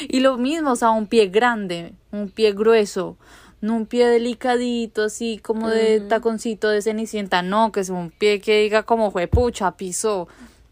Y 0.08 0.20
lo 0.20 0.38
mismo, 0.38 0.72
o 0.72 0.76
sea, 0.76 0.92
un 0.92 1.08
pie 1.08 1.28
grande, 1.28 1.94
un 2.12 2.30
pie 2.30 2.54
grueso, 2.54 3.18
no 3.60 3.76
un 3.76 3.86
pie 3.88 4.08
delicadito, 4.08 5.06
así 5.06 5.40
como 5.40 5.68
de 5.70 6.00
taconcito 6.02 6.70
de 6.70 6.82
cenicienta, 6.82 7.42
no, 7.42 7.72
que 7.72 7.80
es 7.80 7.90
un 7.90 8.12
pie 8.12 8.40
que 8.40 8.62
diga 8.62 8.84
como 8.84 9.12
fue 9.12 9.28
pucha, 9.28 9.76
pisó. 9.76 10.28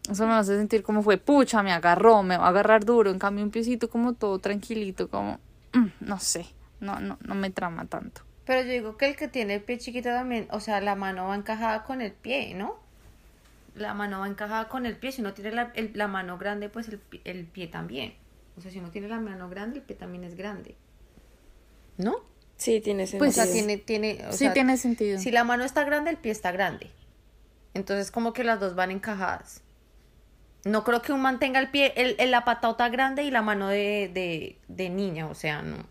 Eso 0.08 0.24
me 0.24 0.34
hace 0.34 0.56
sentir 0.56 0.84
como 0.84 1.02
fue 1.02 1.18
pucha, 1.18 1.64
me 1.64 1.72
agarró, 1.72 2.22
me 2.22 2.36
va 2.36 2.46
a 2.46 2.48
agarrar 2.50 2.84
duro. 2.84 3.10
En 3.10 3.18
cambio, 3.18 3.44
un 3.44 3.50
piecito 3.50 3.90
como 3.90 4.12
todo 4.12 4.38
tranquilito, 4.38 5.08
como, 5.08 5.40
mm, 5.72 5.86
no 6.00 6.20
sé, 6.20 6.46
no, 6.78 7.00
no, 7.00 7.18
no 7.20 7.34
me 7.34 7.50
trama 7.50 7.86
tanto. 7.86 8.22
Pero 8.46 8.62
yo 8.62 8.70
digo 8.70 8.96
que 8.96 9.06
el 9.06 9.16
que 9.16 9.28
tiene 9.28 9.54
el 9.56 9.62
pie 9.62 9.78
chiquito 9.78 10.08
también, 10.10 10.46
o 10.50 10.60
sea, 10.60 10.80
la 10.80 10.94
mano 10.94 11.26
va 11.28 11.34
encajada 11.34 11.82
con 11.84 12.00
el 12.00 12.12
pie, 12.12 12.54
¿no? 12.54 12.76
La 13.74 13.92
mano 13.92 14.20
va 14.20 14.28
encajada 14.28 14.68
con 14.68 14.86
el 14.86 14.96
pie. 14.96 15.12
Si 15.12 15.20
uno 15.20 15.34
tiene 15.34 15.50
la, 15.52 15.72
el- 15.74 15.90
la 15.94 16.06
mano 16.08 16.38
grande, 16.38 16.68
pues 16.68 16.88
el, 16.88 17.00
el 17.24 17.44
pie 17.44 17.66
también. 17.66 18.14
O 18.56 18.60
sea, 18.60 18.70
si 18.70 18.78
uno 18.78 18.90
tiene 18.90 19.08
la 19.08 19.20
mano 19.20 19.50
grande, 19.50 19.78
el 19.80 19.84
pie 19.84 19.96
también 19.96 20.24
es 20.24 20.36
grande. 20.36 20.76
¿No? 21.98 22.14
Sí, 22.56 22.80
tiene 22.80 23.06
sentido. 23.06 23.18
Pues, 23.18 23.36
o 23.38 23.42
sea, 23.42 23.52
tiene, 23.52 23.76
tiene, 23.76 24.24
o 24.28 24.32
sí, 24.32 24.38
sea, 24.38 24.52
tiene 24.54 24.76
sentido. 24.78 25.18
Si 25.18 25.30
la 25.30 25.44
mano 25.44 25.64
está 25.64 25.84
grande, 25.84 26.10
el 26.10 26.16
pie 26.16 26.32
está 26.32 26.52
grande. 26.52 26.90
Entonces, 27.74 28.10
como 28.10 28.32
que 28.32 28.44
las 28.44 28.60
dos 28.60 28.74
van 28.74 28.90
encajadas. 28.90 29.62
No 30.64 30.82
creo 30.84 31.02
que 31.02 31.12
un 31.12 31.20
man 31.20 31.38
tenga 31.38 31.60
el 31.60 31.68
pie, 31.70 31.92
el, 31.96 32.16
el- 32.18 32.30
la 32.30 32.44
patota 32.44 32.88
grande 32.88 33.24
y 33.24 33.30
la 33.30 33.42
mano 33.42 33.68
de, 33.68 34.10
de, 34.14 34.56
de 34.68 34.88
niña, 34.88 35.26
o 35.26 35.34
sea, 35.34 35.62
no. 35.62 35.84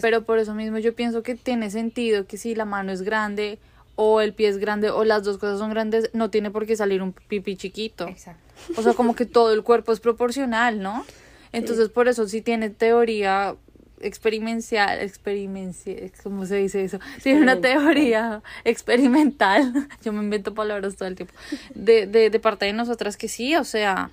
Pero 0.00 0.22
por 0.22 0.38
eso 0.38 0.54
mismo 0.54 0.78
yo 0.78 0.94
pienso 0.94 1.22
que 1.22 1.34
tiene 1.34 1.70
sentido 1.70 2.26
que 2.26 2.36
si 2.36 2.54
la 2.54 2.64
mano 2.64 2.92
es 2.92 3.02
grande 3.02 3.58
o 3.96 4.20
el 4.20 4.32
pie 4.32 4.48
es 4.48 4.58
grande 4.58 4.90
o 4.90 5.04
las 5.04 5.24
dos 5.24 5.38
cosas 5.38 5.58
son 5.58 5.70
grandes, 5.70 6.10
no 6.12 6.30
tiene 6.30 6.50
por 6.50 6.66
qué 6.66 6.76
salir 6.76 7.02
un 7.02 7.12
pipí 7.12 7.56
chiquito. 7.56 8.06
Exacto. 8.06 8.40
O 8.76 8.82
sea, 8.82 8.94
como 8.94 9.14
que 9.14 9.26
todo 9.26 9.52
el 9.52 9.62
cuerpo 9.62 9.92
es 9.92 10.00
proporcional, 10.00 10.80
¿no? 10.80 11.04
Entonces, 11.52 11.88
por 11.88 12.08
eso 12.08 12.28
sí 12.28 12.42
tiene 12.42 12.70
teoría 12.70 13.56
experimental, 14.00 15.00
experimental, 15.00 16.12
¿cómo 16.22 16.46
se 16.46 16.56
dice 16.56 16.84
eso? 16.84 17.00
Tiene 17.22 17.40
una 17.40 17.60
teoría 17.60 18.42
experimental, 18.64 19.88
yo 20.04 20.12
me 20.12 20.22
invento 20.22 20.54
palabras 20.54 20.96
todo 20.96 21.08
el 21.08 21.16
tiempo, 21.16 21.34
de, 21.74 22.06
de, 22.06 22.30
de 22.30 22.40
parte 22.40 22.66
de 22.66 22.72
nosotras 22.72 23.16
que 23.16 23.28
sí, 23.28 23.56
o 23.56 23.64
sea, 23.64 24.10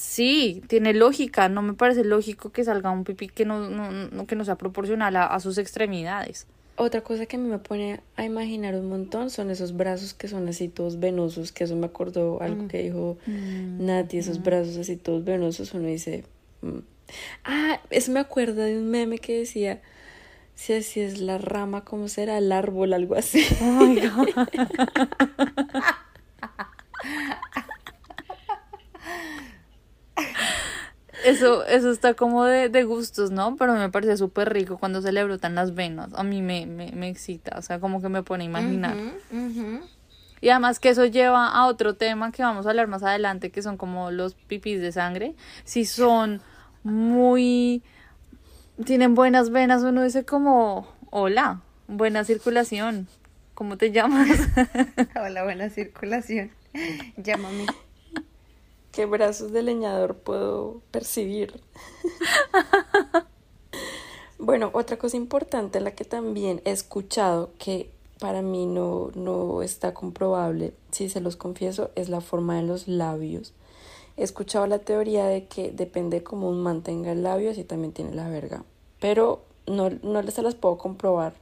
sí, 0.00 0.62
tiene 0.66 0.94
lógica, 0.94 1.48
no 1.48 1.62
me 1.62 1.74
parece 1.74 2.04
lógico 2.04 2.50
que 2.50 2.64
salga 2.64 2.90
un 2.90 3.04
pipí 3.04 3.28
que 3.28 3.44
no, 3.44 3.68
no, 3.68 3.90
no 3.90 4.26
que 4.26 4.34
no 4.34 4.44
sea 4.44 4.56
proporcional 4.56 5.14
a, 5.16 5.26
a 5.26 5.40
sus 5.40 5.58
extremidades. 5.58 6.46
Otra 6.76 7.02
cosa 7.02 7.26
que 7.26 7.36
a 7.36 7.38
mí 7.38 7.46
me 7.46 7.58
pone 7.58 8.00
a 8.16 8.24
imaginar 8.24 8.74
un 8.74 8.88
montón 8.88 9.28
son 9.28 9.50
esos 9.50 9.76
brazos 9.76 10.14
que 10.14 10.28
son 10.28 10.48
así 10.48 10.68
todos 10.68 10.98
venosos, 10.98 11.52
que 11.52 11.64
eso 11.64 11.76
me 11.76 11.84
acordó 11.86 12.40
algo 12.40 12.68
que 12.68 12.82
dijo 12.82 13.18
Nati, 13.26 14.16
esos 14.16 14.42
brazos 14.42 14.78
así 14.78 14.96
todos 14.96 15.22
venosos, 15.22 15.74
uno 15.74 15.86
dice... 15.88 16.24
mm. 16.62 16.78
Ah, 17.44 17.80
eso 17.90 18.12
me 18.12 18.20
acuerda 18.20 18.64
de 18.64 18.78
un 18.78 18.88
meme 18.88 19.18
que 19.18 19.40
decía, 19.40 19.82
si 20.54 20.72
así 20.74 21.00
es 21.00 21.20
la 21.20 21.38
rama, 21.38 21.84
¿cómo 21.84 22.08
será 22.08 22.38
el 22.38 22.52
árbol? 22.52 22.92
Algo 22.92 23.16
así. 23.16 23.44
Oh 23.60 23.84
my 23.84 24.00
God. 24.00 24.28
Eso, 31.24 31.64
eso 31.66 31.90
está 31.90 32.14
como 32.14 32.44
de, 32.44 32.68
de 32.68 32.84
gustos, 32.84 33.30
¿no? 33.30 33.56
Pero 33.56 33.74
me 33.74 33.90
parece 33.90 34.16
súper 34.16 34.52
rico 34.52 34.78
cuando 34.78 35.02
se 35.02 35.12
le 35.12 35.24
brotan 35.24 35.54
las 35.54 35.74
venas. 35.74 36.10
A 36.14 36.22
mí 36.22 36.42
me, 36.42 36.66
me, 36.66 36.92
me 36.92 37.08
excita, 37.08 37.58
o 37.58 37.62
sea, 37.62 37.80
como 37.80 38.00
que 38.00 38.08
me 38.08 38.22
pone 38.22 38.44
a 38.44 38.46
imaginar. 38.46 38.96
Y 40.40 40.48
además 40.48 40.80
que 40.80 40.88
eso 40.88 41.04
lleva 41.04 41.48
a 41.48 41.66
otro 41.66 41.94
tema 41.94 42.32
que 42.32 42.42
vamos 42.42 42.66
a 42.66 42.70
hablar 42.70 42.88
más 42.88 43.02
adelante, 43.02 43.50
que 43.50 43.62
son 43.62 43.76
como 43.76 44.10
los 44.10 44.34
pipis 44.34 44.80
de 44.80 44.92
sangre. 44.92 45.34
Si 45.64 45.84
son 45.84 46.40
muy... 46.82 47.82
tienen 48.84 49.14
buenas 49.14 49.50
venas, 49.50 49.82
uno 49.82 50.02
dice 50.02 50.24
como, 50.24 50.88
hola, 51.10 51.60
buena 51.88 52.24
circulación. 52.24 53.08
¿Cómo 53.54 53.76
te 53.76 53.92
llamas? 53.92 54.28
Hola, 55.22 55.44
buena 55.44 55.68
circulación. 55.68 56.50
Llámame. 57.18 57.66
¿Qué 58.92 59.06
brazos 59.06 59.52
de 59.52 59.62
leñador 59.62 60.16
puedo 60.16 60.80
percibir? 60.90 61.60
bueno, 64.38 64.70
otra 64.72 64.98
cosa 64.98 65.16
importante, 65.16 65.80
la 65.80 65.92
que 65.92 66.04
también 66.04 66.60
he 66.64 66.72
escuchado, 66.72 67.52
que 67.58 67.90
para 68.18 68.42
mí 68.42 68.66
no, 68.66 69.10
no 69.14 69.62
está 69.62 69.94
comprobable, 69.94 70.74
si 70.90 71.08
se 71.08 71.20
los 71.20 71.36
confieso, 71.36 71.90
es 71.94 72.08
la 72.08 72.20
forma 72.20 72.56
de 72.56 72.62
los 72.62 72.88
labios. 72.88 73.54
He 74.16 74.22
escuchado 74.22 74.66
la 74.66 74.80
teoría 74.80 75.24
de 75.26 75.46
que 75.46 75.70
depende 75.70 76.22
cómo 76.22 76.50
un 76.50 76.62
man 76.62 76.82
tenga 76.82 77.12
el 77.12 77.22
labio, 77.22 77.50
así 77.50 77.64
también 77.64 77.92
tiene 77.92 78.14
la 78.14 78.28
verga. 78.28 78.64
Pero 78.98 79.44
no, 79.66 79.88
no 79.90 80.22
se 80.30 80.42
las 80.42 80.54
puedo 80.54 80.76
comprobar. 80.76 81.34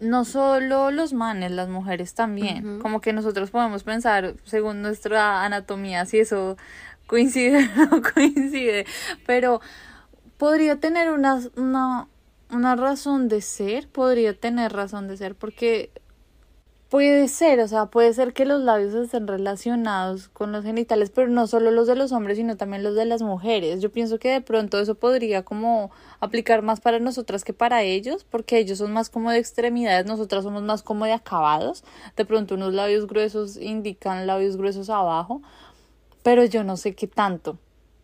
no 0.00 0.24
solo 0.24 0.90
los 0.90 1.12
manes, 1.12 1.50
las 1.50 1.68
mujeres 1.68 2.14
también. 2.14 2.80
Como 2.80 3.00
que 3.00 3.12
nosotros 3.12 3.50
podemos 3.50 3.82
pensar, 3.82 4.34
según 4.44 4.82
nuestra 4.82 5.44
anatomía, 5.44 6.04
si 6.06 6.18
eso 6.18 6.56
coincide 7.08 7.58
o 7.58 7.86
no 7.90 8.02
coincide. 8.02 8.86
Pero 9.26 9.60
podría 10.36 10.78
tener 10.78 11.10
una, 11.10 11.40
una, 11.56 12.08
una 12.50 12.76
razón 12.76 13.26
de 13.28 13.40
ser, 13.40 13.88
podría 13.88 14.38
tener 14.38 14.72
razón 14.72 15.08
de 15.08 15.16
ser, 15.16 15.34
porque 15.34 15.90
puede 16.88 17.28
ser, 17.28 17.60
o 17.60 17.68
sea, 17.68 17.86
puede 17.86 18.12
ser 18.14 18.32
que 18.32 18.46
los 18.46 18.62
labios 18.62 18.94
estén 18.94 19.26
relacionados 19.26 20.28
con 20.28 20.52
los 20.52 20.64
genitales, 20.64 21.10
pero 21.10 21.28
no 21.28 21.46
solo 21.46 21.70
los 21.70 21.86
de 21.86 21.96
los 21.96 22.12
hombres, 22.12 22.38
sino 22.38 22.56
también 22.56 22.82
los 22.82 22.94
de 22.94 23.04
las 23.04 23.20
mujeres. 23.20 23.82
Yo 23.82 23.92
pienso 23.92 24.18
que 24.18 24.30
de 24.30 24.40
pronto 24.40 24.80
eso 24.80 24.94
podría 24.94 25.42
como 25.42 25.90
aplicar 26.20 26.62
más 26.62 26.80
para 26.80 26.98
nosotras 26.98 27.44
que 27.44 27.52
para 27.52 27.82
ellos, 27.82 28.24
porque 28.24 28.58
ellos 28.58 28.78
son 28.78 28.92
más 28.92 29.10
como 29.10 29.30
de 29.30 29.38
extremidades, 29.38 30.06
nosotras 30.06 30.44
somos 30.44 30.62
más 30.62 30.82
como 30.82 31.04
de 31.04 31.12
acabados. 31.12 31.84
De 32.16 32.24
pronto 32.24 32.54
unos 32.54 32.72
labios 32.72 33.06
gruesos 33.06 33.56
indican 33.58 34.26
labios 34.26 34.56
gruesos 34.56 34.88
abajo, 34.88 35.42
pero 36.28 36.44
yo 36.44 36.62
no 36.62 36.76
sé 36.76 36.94
qué 36.94 37.06
tanto. 37.06 37.56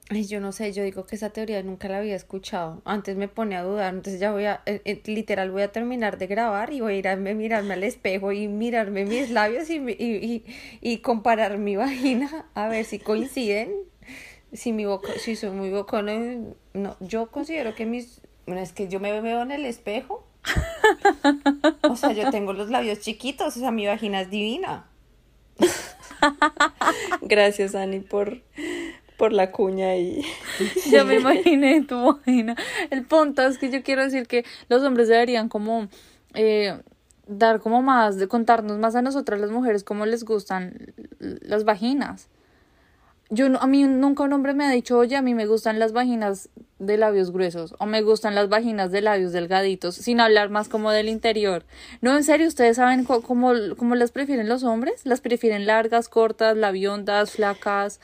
Yo 0.09 0.40
no 0.40 0.50
sé, 0.52 0.73
yo 0.73 0.83
digo 0.83 1.04
que 1.04 1.14
esa 1.14 1.28
teoría 1.28 1.62
nunca 1.62 1.88
la 1.88 1.99
había 1.99 2.16
escuchado. 2.16 2.81
Antes 2.87 3.19
me 3.19 3.28
pone 3.28 3.54
a 3.54 3.62
dudar, 3.62 3.93
entonces 3.93 4.19
ya 4.19 4.33
voy 4.33 4.47
a, 4.47 4.62
eh, 4.64 4.81
eh, 4.87 5.02
literal, 5.04 5.50
voy 5.50 5.61
a 5.61 5.73
terminar 5.73 6.16
de 6.16 6.26
grabar 6.26 6.73
y 6.73 6.81
voy 6.81 6.95
a 6.95 6.97
ir 6.97 7.09
a 7.09 7.16
me- 7.16 7.35
mirarme 7.35 7.75
al 7.75 7.85
espejo 7.85 8.33
y 8.33 8.49
mirarme 8.49 9.04
mis 9.04 9.28
labios 9.28 9.69
y, 9.69 10.43
y, 10.81 10.99
comparar 11.00 11.59
mi 11.59 11.76
vagina 11.85 12.47
a 12.54 12.66
ver 12.69 12.87
si 12.87 12.99
coinciden. 12.99 13.75
Si 14.54 14.73
mi 14.73 14.87
si 15.19 15.37
soy 15.37 15.50
muy 15.50 15.69
bocona, 15.69 16.14
no, 16.73 16.97
yo 17.00 17.31
considero 17.31 17.75
que 17.75 17.85
mis, 17.85 18.23
bueno, 18.47 18.62
es 18.62 18.73
que 18.73 18.88
yo 18.88 19.00
me 19.00 19.21
veo 19.21 19.43
en 19.43 19.52
el 19.52 19.66
espejo. 19.66 20.26
O 21.83 21.95
sea, 21.95 22.12
yo 22.12 22.31
tengo 22.31 22.54
los 22.54 22.71
labios 22.71 23.00
chiquitos, 23.00 23.54
o 23.54 23.61
sea, 23.61 23.71
mi 23.71 23.87
vagina 23.87 24.23
es 24.23 24.31
divina. 24.31 24.87
Gracias, 27.23 27.75
Ani, 27.75 28.00
por, 28.00 28.40
por 29.16 29.33
la 29.33 29.50
cuña 29.50 29.97
y... 29.97 30.25
Ya 30.90 31.04
me 31.04 31.16
imaginé 31.21 31.83
tu 31.83 32.02
vagina. 32.04 32.56
El 32.90 33.04
punto 33.04 33.42
es 33.42 33.59
que 33.59 33.71
yo 33.71 33.83
quiero 33.83 34.02
decir 34.02 34.26
que 34.26 34.44
los 34.68 34.83
hombres 34.83 35.09
deberían 35.09 35.49
como 35.49 35.88
eh, 36.35 36.78
dar 37.26 37.61
como 37.61 37.83
más, 37.83 38.16
de 38.18 38.28
contarnos 38.28 38.78
más 38.78 38.94
a 38.94 39.02
nosotras 39.02 39.40
las 39.40 39.50
mujeres 39.50 39.85
cómo 39.85 40.06
les 40.06 40.25
gustan 40.25 40.94
las 41.18 41.64
vaginas. 41.64 42.28
Yo 43.35 43.49
no- 43.49 43.59
a 43.59 43.67
mí 43.67 43.83
nunca 43.85 44.23
un 44.23 44.33
hombre 44.33 44.55
me 44.55 44.64
ha 44.64 44.71
dicho, 44.71 44.99
oye, 44.99 45.17
a 45.17 45.23
mí 45.23 45.35
me 45.35 45.47
gustan 45.47 45.79
las 45.79 45.93
vaginas 45.93 46.49
de 46.79 46.97
labios 46.99 47.31
gruesos 47.33 47.75
o 47.79 47.87
me 47.87 48.03
gustan 48.03 48.35
las 48.35 48.49
vaginas 48.49 48.91
de 48.93 49.00
labios 49.00 49.33
delgaditos, 49.33 49.95
sin 49.95 50.21
hablar 50.21 50.50
más 50.50 50.69
como 50.69 50.91
del 50.91 51.09
interior. 51.09 51.64
No, 52.00 52.17
en 52.17 52.25
serio, 52.25 52.47
¿ustedes 52.47 52.76
saben 52.76 53.05
cómo, 53.05 53.53
cómo 53.76 53.95
las 53.95 54.11
prefieren 54.12 54.49
los 54.49 54.62
hombres? 54.64 55.05
¿Las 55.05 55.21
prefieren 55.21 55.67
largas, 55.67 56.09
cortas, 56.09 56.57
labiondas, 56.57 57.33
flacas? 57.33 58.00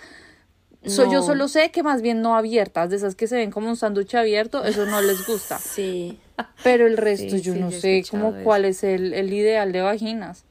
So- 0.87 1.05
yo 1.05 1.19
No. 1.21 1.23
solo 1.23 1.49
sé 1.49 1.71
que 1.71 1.83
más 1.83 2.01
bien 2.01 2.23
no 2.23 2.37
abiertas, 2.37 2.89
de 2.89 2.97
esas 2.97 3.15
que 3.15 3.27
se 3.27 3.37
ven 3.37 3.51
como 3.51 3.69
un 3.69 3.77
sándwich 3.77 4.15
abierto, 4.15 4.65
eso 4.65 4.87
no 4.87 5.01
les 5.03 5.27
gusta. 5.27 5.59
Sí. 5.77 6.19
Pero 6.65 6.87
el 6.87 6.97
resto 6.97 7.37
Sí, 7.37 7.43
yo 7.43 7.53
sí, 7.53 7.61
no 7.61 7.71
sé 7.71 8.03
como 8.11 8.31
eso. 8.31 8.45
cuál 8.45 8.65
es 8.65 8.83
el, 8.83 9.13
el 9.13 9.31
ideal 9.31 9.73
de 9.73 9.83
vaginas. 9.83 10.45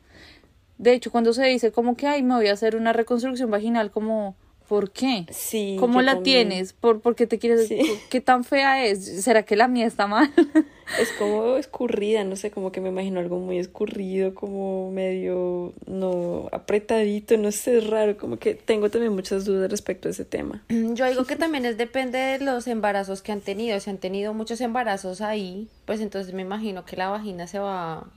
De 0.77 0.93
hecho, 0.93 1.09
cuando 1.11 1.33
se 1.33 1.43
dice 1.45 1.71
como 1.71 1.97
que, 1.97 2.05
ay, 2.05 2.21
me 2.21 2.35
voy 2.35 2.47
a 2.47 2.53
hacer 2.53 2.75
una 2.75 2.93
reconstrucción 2.93 3.49
vaginal, 3.49 3.89
como, 3.89 4.35
¿por 4.69 4.91
qué? 4.91 5.25
Sí. 5.31 5.75
¿Cómo 5.79 6.01
la 6.03 6.13
también. 6.13 6.47
tienes? 6.47 6.73
¿Por, 6.73 7.01
¿Por 7.01 7.15
qué 7.15 7.25
te 7.25 7.39
quieres? 7.39 7.67
Sí. 7.67 7.81
¿Qué 8.09 8.21
tan 8.21 8.43
fea 8.43 8.85
es? 8.85 9.23
¿Será 9.23 9.41
que 9.43 9.55
la 9.55 9.67
mía 9.67 9.87
está 9.87 10.07
mal? 10.07 10.31
Es 10.99 11.11
como 11.19 11.57
escurrida, 11.57 12.23
no 12.23 12.35
sé, 12.35 12.49
como 12.49 12.71
que 12.71 12.81
me 12.81 12.89
imagino 12.89 13.19
algo 13.19 13.37
muy 13.37 13.59
escurrido, 13.59 14.33
como 14.33 14.89
medio, 14.89 15.71
no, 15.85 16.49
apretadito, 16.51 17.37
no 17.37 17.51
sé, 17.51 17.77
es 17.77 17.87
raro, 17.87 18.17
como 18.17 18.39
que 18.39 18.55
tengo 18.55 18.89
también 18.89 19.13
muchas 19.13 19.45
dudas 19.45 19.69
respecto 19.69 20.07
a 20.07 20.11
ese 20.11 20.25
tema. 20.25 20.63
Yo 20.69 21.05
digo 21.05 21.25
que 21.25 21.35
también 21.35 21.65
es 21.65 21.77
depende 21.77 22.17
de 22.17 22.39
los 22.39 22.65
embarazos 22.65 23.21
que 23.21 23.31
han 23.31 23.41
tenido. 23.41 23.79
Si 23.79 23.91
han 23.91 23.99
tenido 23.99 24.33
muchos 24.33 24.61
embarazos 24.61 25.21
ahí, 25.21 25.67
pues 25.85 26.01
entonces 26.01 26.33
me 26.33 26.41
imagino 26.41 26.85
que 26.85 26.97
la 26.97 27.09
vagina 27.09 27.45
se 27.45 27.59
va 27.59 28.07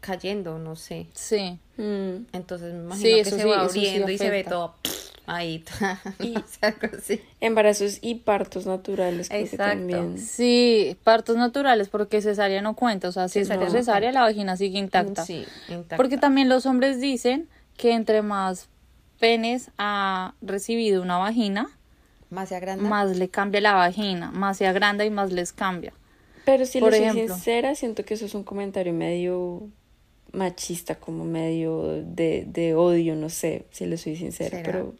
cayendo, 0.00 0.60
no 0.60 0.76
sé. 0.76 1.08
Sí. 1.14 1.58
Mm. 1.76 2.26
Entonces 2.32 2.72
me 2.72 2.84
imagino 2.84 3.08
Sí, 3.08 3.14
que 3.16 3.24
se 3.24 3.40
sí, 3.40 3.48
va 3.48 3.62
abriendo 3.62 4.10
y 4.12 4.18
se 4.18 4.30
ve 4.30 4.44
todo 4.44 4.76
ahí. 5.34 5.64
Y- 6.20 6.34
así. 6.98 7.20
Embarazos 7.40 7.98
y 8.00 8.16
partos 8.16 8.66
naturales, 8.66 9.28
creo 9.28 9.40
que 9.40 9.50
Exacto. 9.50 9.78
también. 9.78 10.18
Sí, 10.18 10.96
partos 11.04 11.36
naturales, 11.36 11.88
porque 11.88 12.20
cesárea 12.22 12.62
no 12.62 12.74
cuenta. 12.74 13.08
O 13.08 13.12
sea, 13.12 13.28
si 13.28 13.40
Cesárea 13.40 13.66
es 13.66 13.72
no 13.72 13.78
por 13.78 13.84
cesárea, 13.84 14.12
la 14.12 14.22
vagina 14.22 14.56
sigue 14.56 14.78
intacta. 14.78 15.24
Sí, 15.24 15.44
intacta. 15.68 15.96
Porque 15.96 16.18
también 16.18 16.48
los 16.48 16.66
hombres 16.66 17.00
dicen 17.00 17.48
que 17.76 17.92
entre 17.92 18.22
más 18.22 18.68
penes 19.18 19.70
ha 19.78 20.34
recibido 20.42 21.00
una 21.02 21.18
vagina, 21.18 21.68
Más 22.30 22.48
se 22.48 22.56
agranda. 22.56 22.88
más 22.88 23.16
le 23.16 23.28
cambia 23.28 23.60
la 23.60 23.74
vagina, 23.74 24.30
más 24.32 24.56
se 24.58 24.66
agranda 24.66 25.04
y 25.04 25.10
más 25.10 25.32
les 25.32 25.52
cambia. 25.52 25.92
Pero 26.44 26.66
si 26.66 26.80
Por 26.80 26.90
le 26.90 27.10
soy 27.10 27.20
sincera, 27.28 27.74
siento 27.76 28.04
que 28.04 28.14
eso 28.14 28.26
es 28.26 28.34
un 28.34 28.42
comentario 28.42 28.92
medio 28.92 29.68
machista, 30.32 30.94
como 30.96 31.24
medio 31.24 32.02
de, 32.02 32.44
de 32.48 32.74
odio, 32.74 33.14
no 33.14 33.28
sé, 33.28 33.66
si 33.70 33.86
le 33.86 33.96
soy 33.96 34.16
sincera. 34.16 34.50
¿Será? 34.58 34.62
Pero, 34.64 34.94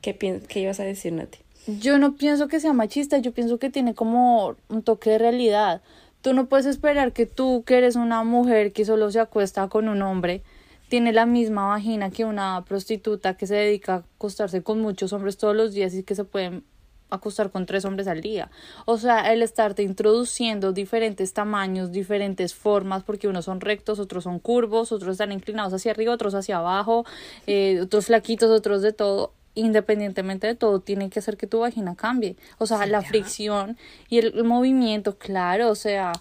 ¿qué, 0.00 0.16
¿qué 0.16 0.60
ibas 0.60 0.80
a 0.80 0.84
decir, 0.84 1.12
Nati? 1.12 1.38
Yo 1.66 1.98
no 1.98 2.16
pienso 2.16 2.48
que 2.48 2.60
sea 2.60 2.72
machista, 2.72 3.18
yo 3.18 3.32
pienso 3.32 3.58
que 3.58 3.70
tiene 3.70 3.94
como 3.94 4.56
un 4.68 4.82
toque 4.82 5.10
de 5.10 5.18
realidad. 5.18 5.82
Tú 6.22 6.32
no 6.34 6.46
puedes 6.46 6.66
esperar 6.66 7.12
que 7.12 7.26
tú, 7.26 7.64
que 7.66 7.78
eres 7.78 7.96
una 7.96 8.24
mujer 8.24 8.72
que 8.72 8.84
solo 8.84 9.10
se 9.10 9.20
acuesta 9.20 9.68
con 9.68 9.88
un 9.88 10.02
hombre, 10.02 10.42
tiene 10.88 11.12
la 11.12 11.24
misma 11.24 11.68
vagina 11.68 12.10
que 12.10 12.24
una 12.24 12.64
prostituta 12.66 13.36
que 13.36 13.46
se 13.46 13.54
dedica 13.54 13.94
a 13.94 14.04
acostarse 14.16 14.62
con 14.62 14.80
muchos 14.80 15.12
hombres 15.12 15.38
todos 15.38 15.54
los 15.54 15.72
días 15.72 15.94
y 15.94 16.02
que 16.02 16.14
se 16.14 16.24
pueden 16.24 16.64
acostar 17.10 17.50
con 17.50 17.66
tres 17.66 17.84
hombres 17.84 18.08
al 18.08 18.20
día. 18.20 18.50
O 18.86 18.96
sea, 18.98 19.32
el 19.32 19.42
estarte 19.42 19.82
introduciendo 19.82 20.72
diferentes 20.72 21.32
tamaños, 21.32 21.92
diferentes 21.92 22.54
formas, 22.54 23.02
porque 23.02 23.28
unos 23.28 23.44
son 23.44 23.60
rectos, 23.60 23.98
otros 23.98 24.24
son 24.24 24.38
curvos, 24.38 24.92
otros 24.92 25.12
están 25.12 25.32
inclinados 25.32 25.72
hacia 25.72 25.92
arriba, 25.92 26.14
otros 26.14 26.34
hacia 26.34 26.58
abajo, 26.58 27.04
eh, 27.46 27.80
otros 27.82 28.06
flaquitos, 28.06 28.50
otros 28.50 28.82
de 28.82 28.92
todo. 28.92 29.32
Independientemente 29.60 30.46
de 30.46 30.54
todo, 30.54 30.80
tiene 30.80 31.10
que 31.10 31.18
hacer 31.18 31.36
que 31.36 31.46
tu 31.46 31.60
vagina 31.60 31.94
cambie. 31.94 32.36
O 32.58 32.66
sea, 32.66 32.86
la 32.86 33.02
fricción 33.02 33.76
y 34.08 34.18
el, 34.18 34.44
movimiento, 34.44 35.18
claro, 35.18 35.68
o 35.68 35.74
sea, 35.74 36.12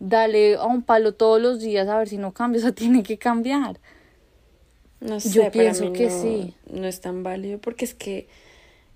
dale 0.00 0.56
a 0.56 0.64
un 0.64 0.82
palo 0.82 1.14
todos 1.14 1.40
los 1.40 1.60
días 1.60 1.86
a 1.86 1.98
ver 1.98 2.08
si 2.08 2.18
no 2.18 2.32
cambia, 2.32 2.58
o 2.58 2.62
sea, 2.62 2.72
tiene 2.74 3.02
que 3.02 3.16
cambiar. 3.16 3.78
No 5.00 5.20
sé, 5.20 5.30
Yo 5.30 5.50
pienso 5.50 5.92
que 5.92 6.10
sí. 6.10 6.54
No 6.70 6.86
es 6.86 7.00
tan 7.00 7.22
válido 7.22 7.58
porque 7.58 7.84
es 7.84 7.94
que 7.94 8.28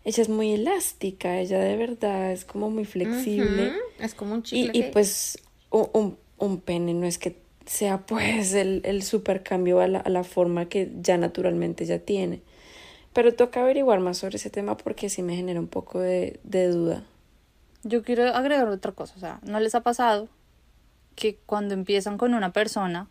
ella 0.04 0.22
es 0.22 0.28
muy 0.28 0.52
elástica, 0.52 1.38
ella 1.38 1.60
de 1.60 1.76
verdad 1.76 2.32
es 2.32 2.44
como 2.44 2.70
muy 2.70 2.84
flexible. 2.84 3.72
Es 4.00 4.14
como 4.14 4.34
un 4.34 4.42
chicle. 4.42 4.72
Y, 4.74 4.86
y 4.86 4.90
pues 4.90 5.38
un, 5.70 6.18
un, 6.38 6.60
pene 6.60 6.92
no 6.94 7.06
es 7.06 7.18
que 7.18 7.36
sea 7.64 8.04
pues 8.06 8.52
el, 8.54 8.82
el 8.84 9.02
super 9.02 9.42
cambio 9.44 9.80
a 9.80 9.86
la, 9.86 10.00
a 10.00 10.10
la 10.10 10.24
forma 10.24 10.68
que 10.68 10.90
ya 11.00 11.16
naturalmente 11.16 11.86
ya 11.86 12.00
tiene. 12.00 12.42
Pero 13.14 13.34
toca 13.34 13.60
averiguar 13.62 14.00
más 14.00 14.18
sobre 14.18 14.36
ese 14.36 14.50
tema 14.50 14.76
porque 14.76 15.08
sí 15.08 15.22
me 15.22 15.36
genera 15.36 15.60
un 15.60 15.68
poco 15.68 16.00
de, 16.00 16.38
de 16.44 16.68
duda. 16.68 17.02
Yo 17.82 18.02
quiero 18.02 18.24
agregar 18.34 18.68
otra 18.68 18.92
cosa, 18.92 19.14
o 19.16 19.20
sea, 19.20 19.40
¿no 19.42 19.60
les 19.60 19.74
ha 19.74 19.80
pasado 19.80 20.28
que 21.14 21.38
cuando 21.46 21.72
empiezan 21.72 22.18
con 22.18 22.34
una 22.34 22.52
persona, 22.52 23.08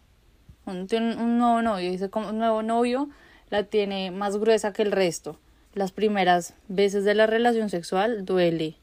cuando 0.65 0.85
tienen 0.87 1.17
un 1.19 1.37
nuevo 1.39 1.61
novio, 1.61 1.89
dice 1.89 2.09
como 2.09 2.29
un 2.29 2.37
nuevo 2.37 2.61
novio, 2.61 3.09
la 3.49 3.63
tiene 3.63 4.11
más 4.11 4.37
gruesa 4.37 4.73
que 4.73 4.83
el 4.83 4.91
resto? 4.91 5.39
las 5.73 5.91
primeras 5.91 6.53
veces 6.67 7.03
de 7.03 7.15
la 7.15 7.27
relación 7.27 7.69
sexual 7.69 8.25
duele. 8.25 8.75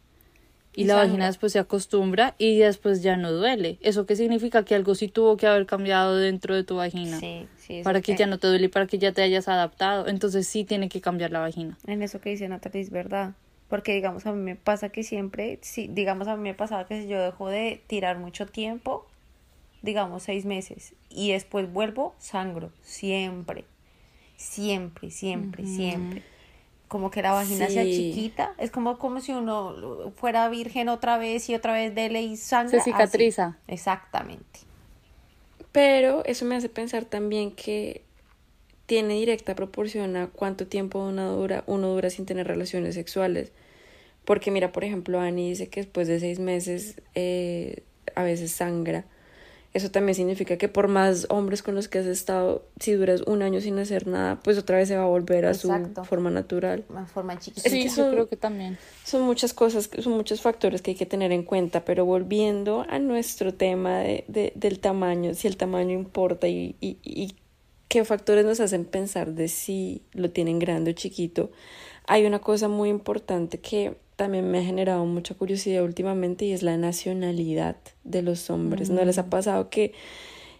Y, 0.75 0.85
la 0.85 0.95
vagina 0.95 1.27
después 1.27 1.53
se 1.53 1.59
acostumbra 1.59 2.35
y 2.39 2.59
después 2.59 3.03
ya 3.03 3.17
no 3.17 3.33
duele. 3.33 3.79
¿Eso 3.81 4.07
qué 4.07 4.15
significa? 4.15 4.65
Que 4.65 4.77
algo 4.77 4.95
sí 4.95 5.09
tuvo 5.09 5.37
que 5.37 5.47
haber 5.47 5.67
cambiado 5.67 6.17
dentro 6.17 6.55
de 6.55 6.63
tu 6.63 6.77
vagina. 6.77 7.19
Sí, 7.19 7.49
sí. 7.57 7.81
Para 7.83 8.01
que, 8.01 8.15
ya 8.15 8.27
no 8.27 8.39
te 8.39 8.47
duele 8.47 8.67
y 8.67 8.69
para 8.69 8.87
que 8.87 8.99
ya 8.99 9.13
te 9.13 9.23
hayas 9.23 9.49
adaptado. 9.49 10.07
Entonces 10.07 10.47
sí 10.47 10.65
tiene 10.65 10.89
que 10.89 11.01
cambiar 11.01 11.33
la 11.33 11.41
vagina. 11.41 11.77
En 11.87 12.03
eso 12.03 12.21
que 12.21 12.31
dice 12.31 12.49
Natalie 12.49 12.83
es 12.83 12.91
verdad. 12.91 13.35
Porque 13.69 13.95
digamos 13.95 14.27
a 14.27 14.33
mí 14.33 14.41
me 14.41 14.57
pasa 14.57 14.89
que 14.91 15.03
siempre, 15.03 15.59
sí, 15.63 15.89
digamos 15.93 16.29
a 16.29 16.37
mí 16.37 16.43
me 16.43 16.55
pasaba 16.55 16.87
que 16.87 17.03
si 17.03 17.09
yo 17.09 17.21
dejo 17.21 17.49
de 17.49 17.83
tirar 17.87 18.19
mucho 18.19 18.47
tiempo, 18.47 19.07
digamos 19.83 20.25
seis 20.25 20.45
meses, 20.45 20.95
y 21.09 21.33
después 21.33 21.73
vuelvo, 21.73 22.15
sangro. 22.19 22.73
Siempre. 22.83 23.65
Siempre, 24.37 25.11
siempre, 25.11 25.67
siempre 25.67 26.23
como 26.91 27.13
que 27.13 27.23
la 27.23 27.31
vagina 27.31 27.69
sea 27.69 27.85
chiquita. 27.85 28.53
Es 28.59 28.73
como, 28.73 28.99
como 28.99 29.21
si 29.21 29.31
uno 29.31 30.13
fuera 30.17 30.49
virgen 30.49 30.89
otra 30.89 31.19
vez 31.19 31.49
y 31.49 31.55
otra 31.55 31.73
vez 31.73 31.95
dele 31.95 32.21
y 32.21 32.37
sangre. 32.37 32.81
Se 32.81 32.85
cicatriza. 32.85 33.57
Exactamente. 33.69 34.59
Pero 35.71 36.25
eso 36.25 36.45
me 36.47 36.57
hace 36.57 36.69
pensar 36.69 37.05
también 37.05 37.53
que 37.53 38.03
tiene 38.87 39.15
directa 39.15 39.55
proporción 39.55 40.17
a 40.17 40.27
cuánto 40.27 40.67
tiempo 40.67 40.99
uno 40.99 41.31
dura, 41.37 41.63
uno 41.69 41.91
dura 41.91 42.11
sin 42.11 42.27
tener 42.27 42.49
relaciones 42.49 42.97
sexuales. 42.97 43.53
Porque 44.25 44.51
mira, 44.51 44.73
por 44.73 44.83
ejemplo, 44.83 45.21
Annie 45.21 45.51
dice 45.51 45.69
que 45.69 45.83
después 45.83 46.09
de 46.09 46.19
seis 46.19 46.41
meses 46.41 47.01
eh, 47.15 47.85
a 48.17 48.25
veces 48.25 48.51
sangra 48.51 49.05
eso 49.73 49.91
también 49.91 50.17
significa 50.17 50.57
que 50.57 50.69
por 50.69 50.89
más 50.89 51.27
hombres 51.31 51.63
con 51.63 51.77
los 51.77 51.87
que 51.87 52.01
has 52.01 52.07
estado, 52.07 52.65
si 52.81 52.93
duras 52.93 53.23
un 53.23 53.43
año 53.43 53.61
sin 53.61 53.79
hacer 53.79 54.09
nada, 54.09 54.41
pues 54.43 54.59
otra 54.59 54.79
vez 54.79 54.89
se 54.89 54.97
va 54.97 55.05
a 55.05 55.07
volver 55.07 55.47
a 55.47 55.55
su 55.55 55.73
forma 56.05 56.29
natural. 56.31 56.85
Una 56.89 57.07
forma 57.07 57.39
chiquita. 57.39 57.71
Sí, 57.71 57.89
yo 57.89 58.11
creo 58.11 58.29
que 58.29 58.37
también. 58.37 58.79
Son 59.05 59.23
muchas 59.23 59.55
cosas, 59.55 59.89
son 60.01 60.15
muchos 60.15 60.41
factores 60.41 60.83
que 60.83 60.93
hay 60.93 60.97
que 60.97 61.07
tener 61.07 61.31
en 61.31 61.45
cuenta, 61.45 61.85
pero 61.85 62.05
volviendo 62.05 62.85
a 62.89 62.99
nuestro 62.99 63.55
tema 63.55 64.01
de, 64.01 64.25
de 64.27 64.53
del 64.57 64.81
tamaño, 64.81 65.35
si 65.35 65.47
el 65.47 65.57
tamaño 65.57 65.93
importa 65.93 66.49
y, 66.49 66.75
y, 66.81 66.99
y 67.05 67.37
qué 67.87 68.05
factores 68.05 68.45
nos 68.45 68.59
hacen 68.59 68.85
pensar 68.85 69.35
de 69.35 69.47
si 69.47 70.03
lo 70.13 70.31
tienen 70.31 70.59
grande 70.59 70.91
o 70.91 70.95
chiquito, 70.95 71.51
hay 72.09 72.27
una 72.27 72.41
cosa 72.41 72.67
muy 72.67 72.89
importante 72.89 73.59
que 73.59 73.97
también 74.21 74.51
me 74.51 74.59
ha 74.59 74.63
generado 74.63 75.07
mucha 75.07 75.35
curiosidad 75.35 75.83
últimamente 75.83 76.45
y 76.45 76.53
es 76.53 76.63
la 76.63 76.77
nacionalidad 76.77 77.77
de 78.05 78.21
los 78.21 78.51
hombres. 78.51 78.91
¿No 78.91 79.03
les 79.03 79.17
ha 79.17 79.23
mm. 79.23 79.31
pasado 79.31 79.71
que 79.71 79.95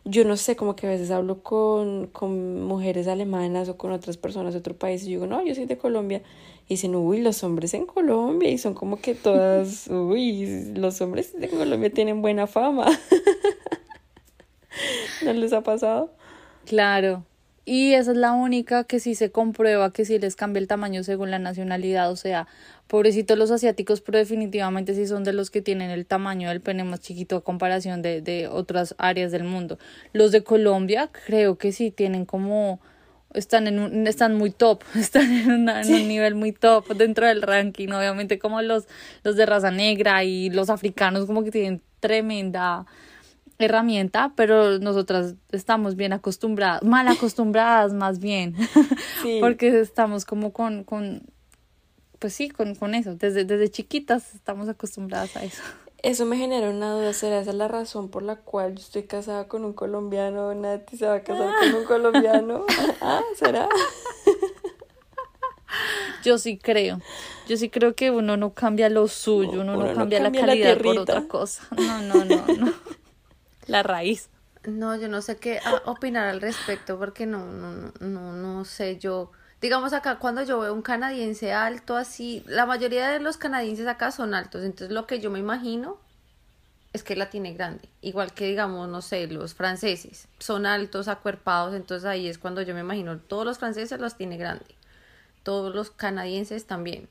yo 0.07 0.25
no 0.25 0.39
sé, 0.39 0.57
como 0.57 0.77
que 0.77 0.87
a 0.87 0.91
veces 0.91 1.11
hablo 1.11 1.43
con, 1.43 2.07
con 2.07 2.63
mujeres 2.63 3.07
alemanas 3.07 3.69
o 3.69 3.77
con 3.77 3.93
otras 3.93 4.17
personas 4.17 4.55
de 4.55 4.61
otro 4.61 4.75
país 4.75 5.03
y 5.03 5.11
yo 5.11 5.11
digo, 5.11 5.27
no, 5.27 5.45
yo 5.45 5.55
soy 5.55 5.67
de 5.67 5.77
Colombia. 5.77 6.23
Y 6.69 6.75
dicen, 6.75 6.95
uy, 6.95 7.21
los 7.21 7.45
hombres 7.45 7.75
en 7.75 7.85
Colombia. 7.85 8.49
Y 8.49 8.57
son 8.57 8.73
como 8.73 8.99
que 8.99 9.15
todas, 9.15 9.87
uy, 9.89 10.73
los 10.75 10.99
hombres 11.03 11.39
de 11.39 11.51
Colombia 11.51 11.91
tienen 11.91 12.23
buena 12.23 12.47
fama. 12.47 12.87
¿No 15.23 15.35
les 15.35 15.53
ha 15.53 15.63
pasado? 15.63 16.15
Claro, 16.65 17.27
y 17.71 17.95
esa 17.95 18.11
es 18.11 18.17
la 18.17 18.33
única 18.33 18.83
que 18.83 18.99
sí 18.99 19.15
se 19.15 19.31
comprueba 19.31 19.93
que 19.93 20.05
sí 20.05 20.19
les 20.19 20.35
cambia 20.35 20.59
el 20.59 20.67
tamaño 20.67 21.05
según 21.05 21.31
la 21.31 21.39
nacionalidad. 21.39 22.11
O 22.11 22.17
sea, 22.17 22.49
pobrecitos 22.89 23.39
los 23.39 23.53
asiáticos, 23.53 24.01
pero 24.01 24.19
definitivamente 24.19 24.93
sí 24.93 25.07
son 25.07 25.23
de 25.23 25.33
los 25.33 25.53
que 25.53 25.63
tienen 25.63 25.89
el 25.91 26.05
tamaño 26.05 26.49
del 26.49 26.61
pene 26.61 26.83
más 26.83 26.99
chiquito 26.99 27.37
a 27.37 27.45
comparación 27.45 28.03
de, 28.03 28.23
de 28.23 28.49
otras 28.49 28.97
áreas 28.99 29.31
del 29.31 29.45
mundo. 29.45 29.79
Los 30.13 30.33
de 30.33 30.43
Colombia 30.43 31.11
creo 31.13 31.59
que 31.59 31.71
sí 31.71 31.93
tienen 31.93 32.25
como 32.25 32.81
están 33.35 33.69
en 33.69 33.79
un, 33.79 34.09
están 34.09 34.35
muy 34.35 34.51
top, 34.51 34.83
están 34.97 35.33
en, 35.33 35.69
en, 35.69 35.95
un 35.95 36.09
nivel 36.09 36.35
muy 36.35 36.51
top 36.51 36.89
dentro 36.97 37.29
del 37.29 37.41
ranking, 37.41 37.91
obviamente 37.91 38.41
como 38.41 38.63
los, 38.63 38.89
los 39.23 39.37
de 39.37 39.47
raza 39.47 39.71
negra 39.71 40.25
y 40.25 40.51
los 40.51 40.71
africanos 40.71 41.25
como 41.25 41.45
que 41.45 41.53
tienen 41.53 41.83
tremenda 42.01 42.87
herramienta, 43.67 44.33
pero 44.37 44.79
nosotras 44.79 45.35
estamos 45.53 45.97
bien 45.97 46.13
acostumbradas, 46.13 46.83
mal 46.83 47.09
acostumbradas 47.09 47.93
más 47.93 48.19
bien, 48.19 48.55
porque 49.41 49.81
estamos 49.81 50.25
como 50.25 50.53
con, 50.53 50.85
con 50.85 51.23
pues 52.19 52.35
sí, 52.35 52.51
con, 52.51 52.75
con 52.75 52.95
eso, 52.95 53.15
desde, 53.15 53.45
desde 53.45 53.71
chiquitas 53.71 54.35
estamos 54.35 54.69
acostumbradas 54.69 55.37
a 55.37 55.45
eso. 55.45 55.63
Eso 56.03 56.25
me 56.25 56.39
genera 56.39 56.71
una 56.71 56.93
duda, 56.93 57.13
¿será 57.13 57.41
esa 57.41 57.53
la 57.53 57.69
razón 57.69 58.09
por 58.09 58.23
la 58.23 58.37
cual 58.37 58.75
yo 58.75 58.81
estoy 58.81 59.03
casada 59.03 59.49
con 59.49 59.67
un 59.67 59.75
colombiano? 59.75 60.55
Nati 60.55 60.97
se 60.97 61.07
va 61.07 61.17
a 61.17 61.23
casar 61.23 61.53
con 61.61 61.75
un 61.75 61.85
colombiano. 61.85 62.65
¿Ah, 63.03 63.21
¿Será? 63.37 63.69
Yo 66.25 66.39
sí 66.39 66.59
creo. 66.59 67.01
Yo 67.49 67.57
sí 67.57 67.69
creo 67.69 67.95
que 67.95 68.11
uno 68.11 68.37
no 68.37 68.55
cambia 68.55 68.89
lo 68.89 69.09
suyo, 69.09 69.61
uno, 69.61 69.77
no 69.77 69.95
cambia, 69.95 70.21
la 70.21 70.33
calidad 70.33 70.79
por 70.79 70.99
otra 70.99 71.27
cosa. 71.27 71.65
No, 71.77 72.01
no, 72.03 72.25
no, 72.25 72.47
no 72.47 72.73
la 73.71 73.83
raíz. 73.83 74.29
No, 74.65 74.95
yo 74.97 75.09
no 75.09 75.23
sé 75.23 75.39
qué 75.39 75.61
opinar 75.87 76.27
al 76.29 76.41
respecto 76.41 76.99
porque 76.99 77.25
no, 77.25 77.47
no, 77.47 77.93
no, 78.01 78.33
no 78.35 78.65
sé, 78.67 78.99
yo, 78.99 79.33
digamos 79.63 79.95
acá 79.95 80.19
cuando 80.19 80.43
yo 80.43 80.61
veo 80.61 80.75
un 80.75 80.83
canadiense 80.83 81.55
alto 81.55 81.97
así, 81.97 82.43
la 82.47 82.67
mayoría 82.67 83.09
de 83.09 83.21
los 83.21 83.39
canadienses 83.39 83.87
acá 83.87 84.11
son 84.11 84.35
altos, 84.35 84.63
entonces 84.63 84.91
lo 84.91 85.07
que 85.07 85.19
yo 85.19 85.31
me 85.31 85.39
imagino 85.39 85.99
es 86.93 87.03
que 87.03 87.17
la 87.17 87.31
tiene 87.31 87.55
grande, 87.55 87.89
igual 88.03 88.35
que 88.35 88.49
digamos, 88.49 88.87
no 88.87 89.01
sé, 89.01 89.29
los 89.29 89.55
franceses 89.55 90.29
son 90.39 90.67
altos, 90.67 91.09
acuerpados, 91.09 91.75
entonces 91.75 92.05
ahí 92.05 92.29
es 92.29 92.37
cuando 92.37 92.61
yo 92.61 92.75
me 92.75 92.81
imagino, 92.81 93.19
todos 93.19 93.47
los 93.47 93.59
franceses 93.59 93.99
los 93.99 94.19
tiene 94.19 94.37
grande, 94.37 94.75
todos 95.43 95.75
los 95.75 95.91
canadienses 95.91 96.67
también, 96.67 97.09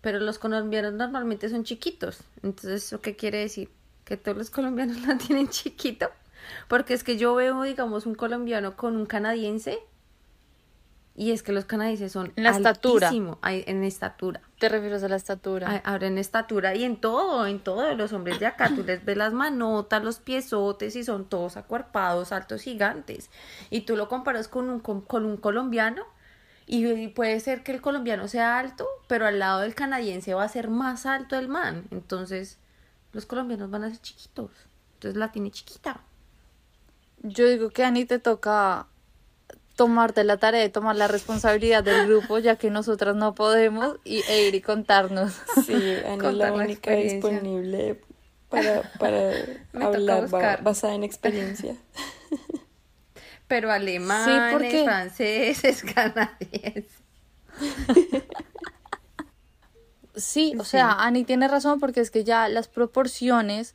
pero 0.00 0.18
los 0.18 0.40
colombianos 0.40 0.94
normalmente 0.94 1.48
son 1.48 1.62
chiquitos, 1.62 2.22
entonces 2.42 2.86
¿eso 2.86 3.00
qué 3.00 3.14
quiere 3.14 3.38
decir? 3.38 3.70
Que 4.08 4.16
todos 4.16 4.38
los 4.38 4.50
colombianos 4.50 5.00
la 5.06 5.18
tienen 5.18 5.48
chiquito. 5.48 6.10
Porque 6.66 6.94
es 6.94 7.04
que 7.04 7.18
yo 7.18 7.34
veo, 7.34 7.62
digamos, 7.62 8.06
un 8.06 8.14
colombiano 8.14 8.74
con 8.74 8.96
un 8.96 9.04
canadiense 9.04 9.78
y 11.14 11.32
es 11.32 11.42
que 11.42 11.52
los 11.52 11.64
canadienses 11.64 12.12
son 12.12 12.32
en 12.36 12.44
la 12.44 12.50
estatura. 12.50 13.10
En 13.42 13.84
estatura. 13.84 14.40
¿Te 14.58 14.68
refieres 14.68 15.02
a 15.02 15.08
la 15.08 15.16
estatura? 15.16 15.82
Ahora 15.84 16.06
en 16.06 16.16
estatura 16.16 16.74
y 16.76 16.84
en 16.84 16.96
todo, 16.96 17.44
en 17.46 17.58
todo. 17.58 17.92
Los 17.94 18.12
hombres 18.12 18.38
de 18.38 18.46
acá, 18.46 18.68
tú 18.74 18.84
les 18.84 19.04
ves 19.04 19.16
las 19.16 19.32
manotas, 19.32 20.02
los 20.02 20.20
piezotes 20.20 20.94
y 20.94 21.02
son 21.02 21.28
todos 21.28 21.56
acuerpados, 21.56 22.30
altos, 22.30 22.62
gigantes. 22.62 23.30
Y 23.68 23.80
tú 23.80 23.96
lo 23.96 24.08
comparas 24.08 24.46
con 24.46 24.70
un, 24.70 24.78
con, 24.78 25.00
con 25.00 25.26
un 25.26 25.36
colombiano 25.36 26.04
y 26.66 27.08
puede 27.08 27.40
ser 27.40 27.64
que 27.64 27.72
el 27.72 27.80
colombiano 27.80 28.28
sea 28.28 28.58
alto, 28.58 28.86
pero 29.08 29.26
al 29.26 29.40
lado 29.40 29.60
del 29.60 29.74
canadiense 29.74 30.34
va 30.34 30.44
a 30.44 30.48
ser 30.48 30.68
más 30.68 31.04
alto 31.04 31.36
el 31.36 31.48
man. 31.48 31.84
Entonces, 31.90 32.58
los 33.12 33.26
colombianos 33.26 33.70
van 33.70 33.84
a 33.84 33.90
ser 33.90 34.00
chiquitos. 34.00 34.50
Entonces 34.94 35.18
la 35.18 35.30
tiene 35.32 35.50
chiquita. 35.50 36.00
Yo 37.22 37.48
digo 37.48 37.70
que 37.70 37.84
a 37.84 37.88
Ani 37.88 38.04
te 38.04 38.18
toca 38.18 38.86
tomarte 39.76 40.24
la 40.24 40.38
tarea 40.38 40.60
de 40.60 40.68
tomar 40.68 40.96
la 40.96 41.06
responsabilidad 41.06 41.84
del 41.84 42.06
grupo, 42.06 42.38
ya 42.38 42.56
que 42.56 42.70
nosotras 42.70 43.14
no 43.14 43.34
podemos, 43.34 43.96
y, 44.04 44.22
e 44.28 44.48
ir 44.48 44.54
y 44.54 44.60
contarnos. 44.60 45.34
Sí, 45.66 45.94
Ani 46.04 46.26
es 46.26 46.34
la 46.34 46.52
única 46.52 46.92
disponible 46.92 48.00
para, 48.48 48.82
para 48.98 49.32
hablar 49.80 50.28
basada 50.62 50.94
en 50.94 51.04
experiencia. 51.04 51.76
Pero 53.48 53.72
alemanes, 53.72 54.84
franceses, 54.84 55.82
canadienses. 55.94 56.92
Sí, 60.18 60.54
o 60.58 60.64
sea, 60.64 60.92
Ani 60.92 61.24
tiene 61.24 61.48
razón 61.48 61.80
porque 61.80 62.00
es 62.00 62.10
que 62.10 62.24
ya 62.24 62.48
las 62.48 62.68
proporciones 62.68 63.74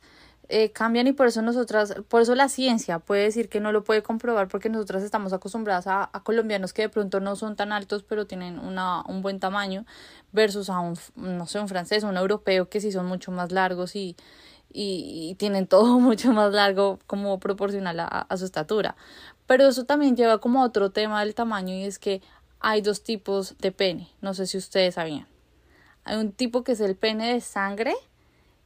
eh, 0.50 0.72
cambian 0.72 1.06
y 1.06 1.12
por 1.12 1.26
eso 1.26 1.40
nosotras, 1.40 1.94
por 2.08 2.20
eso 2.20 2.34
la 2.34 2.50
ciencia 2.50 2.98
puede 2.98 3.22
decir 3.22 3.48
que 3.48 3.60
no 3.60 3.72
lo 3.72 3.82
puede 3.82 4.02
comprobar 4.02 4.48
porque 4.48 4.68
nosotras 4.68 5.02
estamos 5.02 5.32
acostumbradas 5.32 5.86
a, 5.86 6.10
a 6.12 6.22
colombianos 6.22 6.74
que 6.74 6.82
de 6.82 6.88
pronto 6.90 7.18
no 7.18 7.34
son 7.34 7.56
tan 7.56 7.72
altos 7.72 8.02
pero 8.02 8.26
tienen 8.26 8.58
una, 8.58 9.02
un 9.08 9.22
buen 9.22 9.40
tamaño 9.40 9.86
versus 10.32 10.68
a 10.68 10.80
un, 10.80 10.98
no 11.16 11.46
sé, 11.46 11.60
un 11.60 11.68
francés, 11.68 12.04
un 12.04 12.18
europeo 12.18 12.68
que 12.68 12.82
sí 12.82 12.92
son 12.92 13.06
mucho 13.06 13.32
más 13.32 13.52
largos 13.52 13.96
y, 13.96 14.16
y, 14.70 15.34
tienen 15.38 15.66
todo 15.66 15.98
mucho 16.00 16.32
más 16.32 16.52
largo 16.52 16.98
como 17.06 17.40
proporcional 17.40 18.00
a, 18.00 18.06
a 18.06 18.36
su 18.36 18.44
estatura. 18.44 18.96
Pero 19.46 19.68
eso 19.68 19.84
también 19.84 20.14
lleva 20.16 20.38
como 20.38 20.62
a 20.62 20.66
otro 20.66 20.90
tema 20.90 21.20
del 21.20 21.34
tamaño 21.34 21.74
y 21.74 21.84
es 21.84 21.98
que 21.98 22.20
hay 22.60 22.82
dos 22.82 23.02
tipos 23.02 23.56
de 23.58 23.72
pene, 23.72 24.10
no 24.20 24.34
sé 24.34 24.46
si 24.46 24.58
ustedes 24.58 24.94
sabían. 24.94 25.33
Hay 26.04 26.16
un 26.16 26.32
tipo 26.32 26.64
que 26.64 26.72
es 26.72 26.80
el 26.80 26.96
pene 26.96 27.32
de 27.32 27.40
sangre 27.40 27.94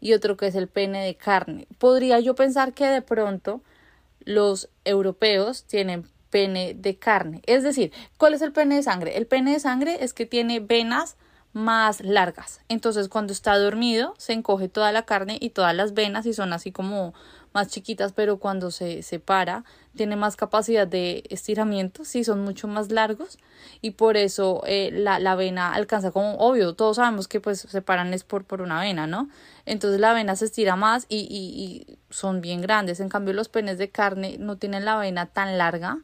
y 0.00 0.12
otro 0.12 0.36
que 0.36 0.46
es 0.46 0.54
el 0.54 0.68
pene 0.68 1.04
de 1.04 1.14
carne. 1.16 1.66
Podría 1.78 2.20
yo 2.20 2.34
pensar 2.34 2.72
que 2.72 2.86
de 2.86 3.02
pronto 3.02 3.62
los 4.24 4.68
europeos 4.84 5.64
tienen 5.64 6.08
pene 6.30 6.74
de 6.74 6.96
carne. 6.96 7.42
Es 7.46 7.62
decir, 7.62 7.92
¿cuál 8.18 8.34
es 8.34 8.42
el 8.42 8.52
pene 8.52 8.76
de 8.76 8.82
sangre? 8.82 9.16
El 9.16 9.26
pene 9.26 9.52
de 9.52 9.60
sangre 9.60 10.04
es 10.04 10.12
que 10.12 10.26
tiene 10.26 10.60
venas 10.60 11.16
más 11.52 12.00
largas. 12.00 12.60
Entonces, 12.68 13.08
cuando 13.08 13.32
está 13.32 13.56
dormido, 13.56 14.14
se 14.18 14.34
encoge 14.34 14.68
toda 14.68 14.92
la 14.92 15.02
carne 15.02 15.38
y 15.40 15.50
todas 15.50 15.74
las 15.74 15.94
venas 15.94 16.26
y 16.26 16.34
son 16.34 16.52
así 16.52 16.72
como 16.72 17.14
más 17.52 17.68
chiquitas, 17.68 18.12
pero 18.12 18.38
cuando 18.38 18.70
se 18.70 19.02
separa 19.02 19.64
tiene 19.96 20.16
más 20.16 20.36
capacidad 20.36 20.86
de 20.86 21.24
estiramiento, 21.30 22.04
sí, 22.04 22.24
son 22.24 22.42
mucho 22.42 22.68
más 22.68 22.92
largos 22.92 23.38
y 23.80 23.92
por 23.92 24.16
eso 24.16 24.62
eh, 24.66 24.90
la, 24.92 25.18
la, 25.18 25.34
vena 25.34 25.72
alcanza 25.72 26.10
como 26.10 26.34
obvio, 26.36 26.74
todos 26.74 26.96
sabemos 26.96 27.26
que 27.26 27.40
pues 27.40 27.60
separan 27.60 28.14
es 28.14 28.24
por, 28.24 28.44
por 28.44 28.60
una 28.60 28.80
vena, 28.80 29.06
¿no? 29.06 29.28
Entonces 29.66 30.00
la 30.00 30.12
vena 30.12 30.36
se 30.36 30.44
estira 30.44 30.76
más 30.76 31.06
y, 31.08 31.20
y, 31.20 31.90
y 31.90 31.98
son 32.10 32.40
bien 32.40 32.60
grandes, 32.60 33.00
en 33.00 33.08
cambio 33.08 33.34
los 33.34 33.48
penes 33.48 33.78
de 33.78 33.90
carne 33.90 34.36
no 34.38 34.56
tienen 34.56 34.84
la 34.84 34.96
vena 34.96 35.26
tan 35.26 35.58
larga, 35.58 35.98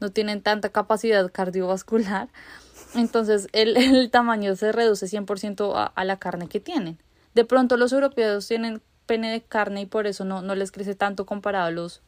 no 0.00 0.10
tienen 0.10 0.42
tanta 0.42 0.70
capacidad 0.70 1.30
cardiovascular, 1.30 2.28
entonces 2.94 3.48
el, 3.52 3.76
el 3.76 4.10
tamaño 4.10 4.56
se 4.56 4.72
reduce 4.72 5.06
100% 5.06 5.74
a, 5.74 5.84
a 5.86 6.04
la 6.04 6.18
carne 6.18 6.48
que 6.48 6.60
tienen. 6.60 6.98
De 7.34 7.44
pronto 7.44 7.76
los 7.76 7.92
europeos 7.92 8.46
tienen 8.46 8.80
pene 9.06 9.30
de 9.30 9.42
carne 9.42 9.82
y 9.82 9.86
por 9.86 10.06
eso 10.06 10.24
no, 10.24 10.42
no 10.42 10.54
les 10.54 10.72
crece 10.72 10.94
tanto 10.94 11.26
comparado 11.26 11.66
a 11.66 11.70
los 11.70 12.00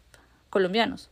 colombianos. 0.51 1.11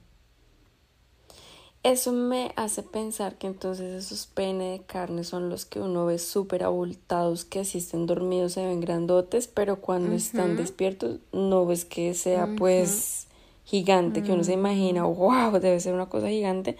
Eso 1.85 2.13
me 2.13 2.53
hace 2.57 2.83
pensar 2.83 3.37
que 3.37 3.47
entonces 3.47 4.07
esos 4.07 4.27
pene 4.27 4.71
de 4.71 4.81
carne 4.81 5.23
son 5.23 5.51
los 5.51 5.67
que 5.67 5.81
uno 5.81 6.07
ve 6.07 6.19
súper 6.19 6.65
abultados, 6.65 7.45
que 7.45 7.67
si 7.67 7.77
estén 7.77 8.07
dormidos 8.07 8.53
se 8.53 8.65
ven 8.65 8.81
grandotes, 8.81 9.49
pero 9.49 9.83
cuando 9.83 10.17
están 10.17 10.57
despiertos 10.57 11.19
no 11.33 11.67
ves 11.67 11.85
que 11.85 12.15
sea 12.15 12.49
pues 12.57 13.27
gigante, 13.67 14.23
que 14.23 14.33
uno 14.33 14.45
se 14.45 14.55
imagina, 14.55 15.05
wow, 15.05 15.53
debe 15.61 15.79
ser 15.79 15.93
una 15.93 16.07
cosa 16.07 16.29
gigante, 16.29 16.79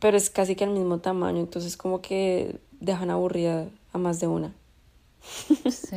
pero 0.00 0.16
es 0.16 0.28
casi 0.28 0.56
que 0.56 0.64
al 0.64 0.70
mismo 0.70 0.98
tamaño, 0.98 1.38
entonces 1.38 1.76
como 1.76 2.02
que 2.02 2.58
dejan 2.80 3.10
aburrida 3.10 3.68
a 3.92 3.98
más 3.98 4.18
de 4.18 4.26
una. 4.26 4.52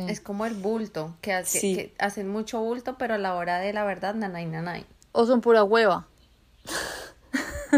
Es 0.08 0.20
como 0.20 0.46
el 0.46 0.54
bulto, 0.54 1.16
que, 1.20 1.32
hace, 1.32 1.92
hacen 1.98 2.28
mucho 2.28 2.60
bulto, 2.60 2.96
pero 2.98 3.14
a 3.14 3.18
la 3.18 3.34
hora 3.34 3.58
de 3.58 3.72
la 3.72 3.84
verdad, 3.84 4.14
nanay, 4.14 4.46
nanay. 4.46 4.84
O 5.12 5.26
son 5.26 5.40
pura 5.40 5.64
hueva. 5.64 6.06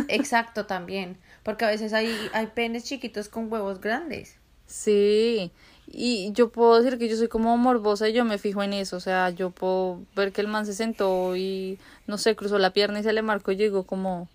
Exacto, 0.08 0.66
también. 0.66 1.18
Porque 1.42 1.64
a 1.64 1.68
veces 1.68 1.92
hay, 1.92 2.14
hay 2.32 2.46
penes 2.48 2.84
chiquitos 2.84 3.28
con 3.28 3.52
huevos 3.52 3.80
grandes. 3.80 4.36
Sí, 4.66 5.52
y 5.86 6.32
yo 6.32 6.50
puedo 6.50 6.80
decir 6.80 6.98
que 6.98 7.08
yo 7.08 7.16
soy 7.16 7.28
como 7.28 7.56
morbosa 7.58 8.08
y 8.08 8.12
yo 8.12 8.24
me 8.24 8.38
fijo 8.38 8.62
en 8.62 8.72
eso. 8.72 8.96
O 8.96 9.00
sea, 9.00 9.30
yo 9.30 9.50
puedo 9.50 10.00
ver 10.16 10.32
que 10.32 10.40
el 10.40 10.48
man 10.48 10.64
se 10.64 10.72
sentó 10.72 11.36
y, 11.36 11.78
no 12.06 12.16
sé, 12.16 12.36
cruzó 12.36 12.58
la 12.58 12.72
pierna 12.72 13.00
y 13.00 13.02
se 13.02 13.12
le 13.12 13.22
marcó 13.22 13.52
y 13.52 13.56
llegó 13.56 13.84
como 13.84 14.28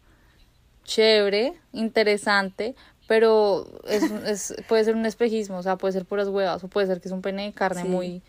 chévere, 0.84 1.54
interesante, 1.74 2.76
pero 3.08 3.66
es, 3.88 4.04
es, 4.04 4.56
puede 4.68 4.84
ser 4.84 4.96
un 4.96 5.06
espejismo, 5.06 5.58
o 5.58 5.64
sea, 5.64 5.78
puede 5.78 5.94
ser 5.94 6.06
puras 6.06 6.28
huevas, 6.28 6.64
o 6.64 6.68
puede 6.68 6.88
ser 6.88 7.00
que 7.00 7.08
es 7.08 7.14
un 7.14 7.22
pene 7.22 7.46
de 7.46 7.54
carne 7.54 7.86
muy, 7.86 8.22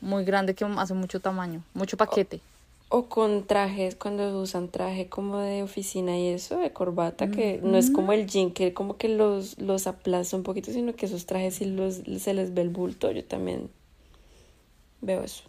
muy 0.00 0.24
grande 0.24 0.54
que 0.54 0.64
hace 0.64 0.94
mucho 0.94 1.20
tamaño, 1.20 1.62
mucho 1.74 1.96
paquete. 1.96 2.40
O, 2.88 3.06
con 3.06 3.46
trajes, 3.46 3.96
cuando 3.96 4.38
usan 4.38 4.68
traje 4.68 5.08
como 5.08 5.38
de 5.38 5.62
oficina 5.62 6.18
y 6.18 6.28
eso, 6.28 6.58
de 6.58 6.72
corbata, 6.72 7.30
que 7.30 7.58
no 7.62 7.78
es 7.78 7.90
como 7.90 8.12
el 8.12 8.26
jean, 8.26 8.52
que 8.52 8.74
como 8.74 8.98
que 8.98 9.08
los, 9.08 9.58
los 9.58 9.86
aplaza 9.86 10.36
un 10.36 10.42
poquito, 10.42 10.70
sino 10.70 10.94
que 10.94 11.06
esos 11.06 11.26
trajes 11.26 11.56
sí 11.56 11.64
los, 11.64 12.02
se 12.18 12.34
les 12.34 12.52
ve 12.52 12.62
el 12.62 12.68
bulto, 12.68 13.10
yo 13.10 13.24
también 13.24 13.70
veo 15.00 15.22
eso. 15.22 15.44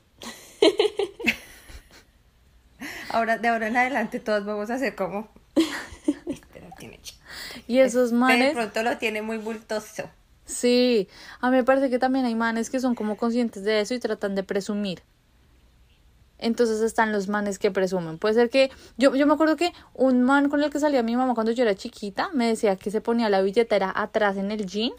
ahora, 3.09 3.38
de 3.38 3.49
ahora 3.49 3.67
en 3.67 3.75
adelante 3.75 4.19
todos 4.19 4.45
vamos 4.45 4.69
a 4.69 4.75
hacer 4.75 4.95
como... 4.95 5.27
Y 7.67 7.80
esos 7.80 8.12
manes. 8.12 8.49
De 8.49 8.54
pronto 8.54 8.84
lo 8.84 8.97
tiene 8.97 9.21
muy 9.21 9.38
bultoso. 9.38 10.04
Sí, 10.45 11.08
a 11.39 11.49
mí 11.49 11.58
me 11.58 11.63
parece 11.63 11.89
que 11.89 11.99
también 11.99 12.26
hay 12.26 12.36
manes 12.36 12.69
que 12.69 12.80
son 12.80 12.95
como 12.95 13.15
conscientes 13.15 13.63
de 13.63 13.80
eso 13.80 13.93
y 13.93 13.99
tratan 13.99 14.36
de 14.36 14.43
presumir. 14.43 15.02
Entonces 16.38 16.82
están 16.82 17.13
los 17.13 17.30
manes 17.30 17.58
que 17.58 17.71
presumen. 17.71 18.17
Puede 18.17 18.34
ser 18.34 18.49
que 18.49 18.69
yo, 18.97 19.15
yo 19.15 19.26
me 19.26 19.34
acuerdo 19.34 19.56
que 19.56 19.71
un 19.93 20.23
man 20.23 20.49
con 20.49 20.62
el 20.62 20.69
que 20.69 20.80
salía 20.80 21.02
mi 21.02 21.15
mamá 21.15 21.34
cuando 21.34 21.54
yo 21.54 21.63
era 21.63 21.76
chiquita 21.76 22.30
me 22.34 22.47
decía 22.47 22.76
que 22.76 22.91
se 22.91 22.99
ponía 22.99 23.30
la 23.30 23.41
billetera 23.41 23.93
atrás 23.95 24.36
en 24.36 24.52
el 24.52 24.65
jean 24.65 24.91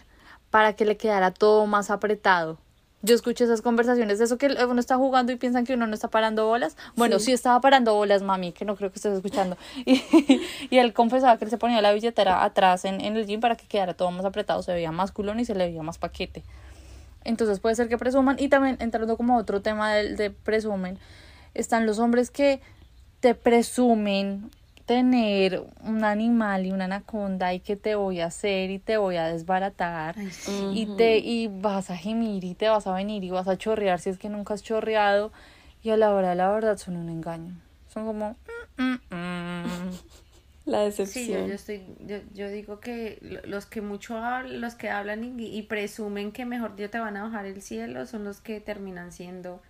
para 0.48 0.72
que 0.72 0.86
le 0.86 0.96
quedara 0.96 1.32
todo 1.32 1.66
más 1.66 1.90
apretado 1.90 2.58
yo 3.04 3.14
escuché 3.14 3.44
esas 3.44 3.60
conversaciones 3.60 4.18
de 4.18 4.24
eso 4.24 4.38
que 4.38 4.46
uno 4.46 4.80
está 4.80 4.96
jugando 4.96 5.30
y 5.30 5.36
piensan 5.36 5.66
que 5.66 5.74
uno 5.74 5.86
no 5.86 5.94
está 5.94 6.08
parando 6.08 6.46
bolas. 6.46 6.76
Bueno, 6.96 7.18
sí, 7.18 7.32
estaba 7.32 7.60
parando 7.60 7.94
bolas, 7.94 8.22
mami, 8.22 8.52
que 8.52 8.64
no 8.64 8.76
creo 8.76 8.90
que 8.90 8.96
estés 8.96 9.14
escuchando. 9.14 9.56
Y, 9.86 10.02
y 10.70 10.78
él 10.78 10.94
confesaba 10.94 11.36
que 11.36 11.44
él 11.44 11.50
se 11.50 11.58
ponía 11.58 11.82
la 11.82 11.92
billetera 11.92 12.44
atrás 12.44 12.86
en, 12.86 13.02
en 13.02 13.16
el 13.16 13.26
gym 13.26 13.40
para 13.40 13.56
que 13.56 13.66
quedara 13.66 13.92
todo 13.92 14.10
más 14.10 14.24
apretado, 14.24 14.62
se 14.62 14.72
veía 14.72 14.90
más 14.90 15.12
culón 15.12 15.38
y 15.38 15.44
se 15.44 15.54
le 15.54 15.66
veía 15.66 15.82
más 15.82 15.98
paquete. 15.98 16.42
Entonces 17.24 17.60
puede 17.60 17.74
ser 17.74 17.88
que 17.88 17.98
presuman. 17.98 18.36
Y 18.38 18.48
también 18.48 18.78
entrando 18.80 19.16
como 19.16 19.36
otro 19.36 19.60
tema 19.60 19.92
de, 19.92 20.14
de 20.14 20.30
presumen, 20.30 20.98
están 21.52 21.84
los 21.84 21.98
hombres 21.98 22.30
que 22.30 22.60
te 23.20 23.34
presumen 23.34 24.50
tener 24.86 25.64
un 25.82 26.04
animal 26.04 26.66
y 26.66 26.72
una 26.72 26.84
anaconda 26.84 27.54
y 27.54 27.60
que 27.60 27.76
te 27.76 27.94
voy 27.94 28.20
a 28.20 28.26
hacer 28.26 28.70
y 28.70 28.78
te 28.78 28.96
voy 28.98 29.16
a 29.16 29.26
desbaratar 29.28 30.14
y 30.72 30.86
te 30.96 31.18
y 31.18 31.48
vas 31.48 31.90
a 31.90 31.96
gemir 31.96 32.44
y 32.44 32.54
te 32.54 32.68
vas 32.68 32.86
a 32.86 32.92
venir 32.92 33.24
y 33.24 33.30
vas 33.30 33.48
a 33.48 33.56
chorrear 33.56 33.98
si 33.98 34.10
es 34.10 34.18
que 34.18 34.28
nunca 34.28 34.54
has 34.54 34.62
chorreado 34.62 35.32
y 35.82 35.90
a 35.90 35.96
la 35.96 36.12
hora 36.12 36.34
la 36.34 36.50
verdad 36.50 36.76
son 36.76 36.96
un 36.96 37.08
engaño. 37.08 37.54
Son 37.92 38.06
como 38.06 38.36
mm, 38.76 39.14
mm, 39.14 39.14
mm". 39.14 39.90
la 40.66 40.80
decepción 40.80 41.24
sí, 41.24 41.30
yo, 41.30 41.54
estoy 41.54 41.82
yo, 42.00 42.16
yo, 42.34 42.48
digo 42.48 42.80
que 42.80 43.40
los 43.44 43.66
que 43.66 43.80
mucho 43.80 44.18
los 44.42 44.74
que 44.74 44.90
hablan 44.90 45.38
y, 45.38 45.58
y 45.58 45.62
presumen 45.62 46.32
que 46.32 46.44
mejor 46.46 46.74
Dios 46.76 46.90
te 46.90 46.98
van 46.98 47.16
a 47.16 47.24
bajar 47.24 47.46
el 47.46 47.62
cielo 47.62 48.06
son 48.06 48.24
los 48.24 48.40
que 48.40 48.60
terminan 48.60 49.12
siendo 49.12 49.62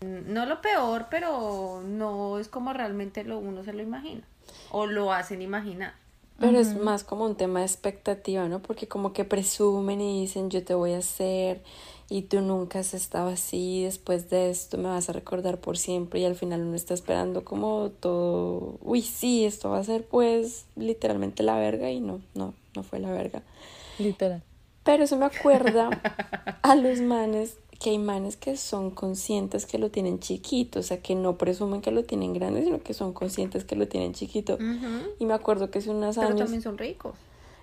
no 0.00 0.46
lo 0.46 0.60
peor 0.60 1.06
pero 1.10 1.82
no 1.84 2.38
es 2.38 2.48
como 2.48 2.72
realmente 2.72 3.24
lo 3.24 3.38
uno 3.38 3.64
se 3.64 3.72
lo 3.72 3.82
imagina 3.82 4.22
o 4.70 4.86
lo 4.86 5.12
hacen 5.12 5.42
imaginar. 5.42 5.94
Pero 6.40 6.60
es 6.60 6.76
más 6.76 7.02
como 7.02 7.24
un 7.24 7.34
tema 7.34 7.60
de 7.60 7.66
expectativa, 7.66 8.46
¿no? 8.46 8.60
Porque 8.60 8.86
como 8.86 9.12
que 9.12 9.24
presumen 9.24 10.00
y 10.00 10.20
dicen 10.20 10.50
yo 10.50 10.64
te 10.64 10.72
voy 10.72 10.92
a 10.92 10.98
hacer 10.98 11.62
y 12.08 12.22
tú 12.22 12.40
nunca 12.40 12.78
has 12.78 12.94
estado 12.94 13.28
así, 13.28 13.82
después 13.82 14.30
de 14.30 14.48
esto 14.50 14.78
me 14.78 14.88
vas 14.88 15.08
a 15.08 15.12
recordar 15.12 15.58
por 15.58 15.76
siempre 15.76 16.20
y 16.20 16.24
al 16.24 16.36
final 16.36 16.62
uno 16.62 16.76
está 16.76 16.94
esperando 16.94 17.44
como 17.44 17.90
todo, 17.90 18.78
uy, 18.82 19.02
sí, 19.02 19.44
esto 19.44 19.70
va 19.70 19.78
a 19.78 19.84
ser 19.84 20.06
pues 20.06 20.66
literalmente 20.76 21.42
la 21.42 21.58
verga 21.58 21.90
y 21.90 22.00
no, 22.00 22.20
no, 22.34 22.54
no 22.76 22.82
fue 22.84 23.00
la 23.00 23.10
verga. 23.10 23.42
Literal. 23.98 24.42
Pero 24.84 25.04
eso 25.04 25.16
me 25.16 25.26
acuerda 25.26 25.90
a 26.62 26.74
los 26.76 27.00
manes 27.00 27.58
que 27.78 27.90
hay 27.90 27.98
manes 27.98 28.36
que 28.36 28.56
son 28.56 28.90
conscientes 28.90 29.64
que 29.66 29.78
lo 29.78 29.90
tienen 29.90 30.18
chiquito, 30.18 30.80
o 30.80 30.82
sea, 30.82 31.00
que 31.00 31.14
no 31.14 31.38
presumen 31.38 31.80
que 31.80 31.92
lo 31.92 32.04
tienen 32.04 32.32
grande, 32.32 32.64
sino 32.64 32.82
que 32.82 32.92
son 32.92 33.12
conscientes 33.12 33.64
que 33.64 33.76
lo 33.76 33.86
tienen 33.86 34.14
chiquito. 34.14 34.58
Y 35.18 35.26
me 35.26 35.34
acuerdo 35.34 35.70
que 35.70 35.78
hace 35.78 35.90
unos 35.90 36.18
años... 36.18 36.32
Pero 36.32 36.44
también 36.44 36.62
son 36.62 36.76
ricos. 36.76 37.14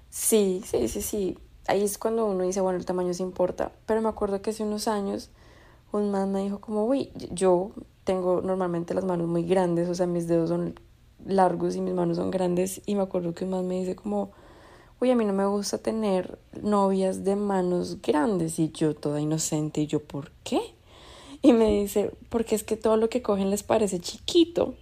Sí, 0.10 0.62
sí, 0.65 0.88
sí, 0.88 1.01
sí. 1.01 1.38
Ahí 1.67 1.84
es 1.84 1.97
cuando 1.97 2.25
uno 2.25 2.43
dice, 2.43 2.62
bueno, 2.62 2.80
el 2.80 2.86
tamaño 2.86 3.13
se 3.13 3.23
importa. 3.23 3.73
Pero 3.86 4.01
me 4.01 4.08
acuerdo 4.08 4.41
que 4.41 4.51
hace 4.51 4.63
unos 4.63 4.88
años 4.88 5.32
un 5.91 6.12
man 6.12 6.32
me 6.32 6.43
dijo 6.43 6.60
como, 6.60 6.86
uy, 6.86 7.12
yo 7.32 7.71
tengo 8.04 8.41
normalmente 8.41 8.93
las 8.93 9.04
manos 9.04 9.28
muy 9.28 9.43
grandes, 9.43 9.89
o 9.89 9.95
sea, 9.95 10.08
mis 10.08 10.28
dedos 10.28 10.49
son 10.49 10.80
largos 11.25 11.75
y 11.75 11.82
mis 11.82 11.93
manos 11.93 12.17
son 12.17 12.32
grandes. 12.32 12.82
Y 12.86 12.95
me 12.95 13.01
acuerdo 13.01 13.34
que 13.34 13.43
un 13.43 13.49
man 13.49 13.67
me 13.67 13.80
dice 13.80 13.95
como 13.95 14.32
uy, 15.01 15.12
a 15.12 15.15
mí 15.15 15.25
no 15.25 15.34
me 15.34 15.45
gusta 15.45 15.77
tener 15.77 16.38
novias 16.62 17.23
de 17.23 17.36
manos 17.36 18.01
grandes 18.01 18.60
y 18.60 18.71
yo 18.71 18.95
toda 18.95 19.19
inocente 19.21 19.81
y 19.81 19.88
yo, 19.88 20.01
¿por 20.03 20.31
qué? 20.43 20.60
Y 21.41 21.53
me 21.53 21.69
dice, 21.69 22.12
porque 22.29 22.55
es 22.55 22.63
que 22.63 22.75
todo 22.77 22.97
lo 22.97 23.10
que 23.10 23.21
cogen 23.21 23.49
les 23.51 23.63
parece 23.63 23.99
chiquito. 23.99 24.75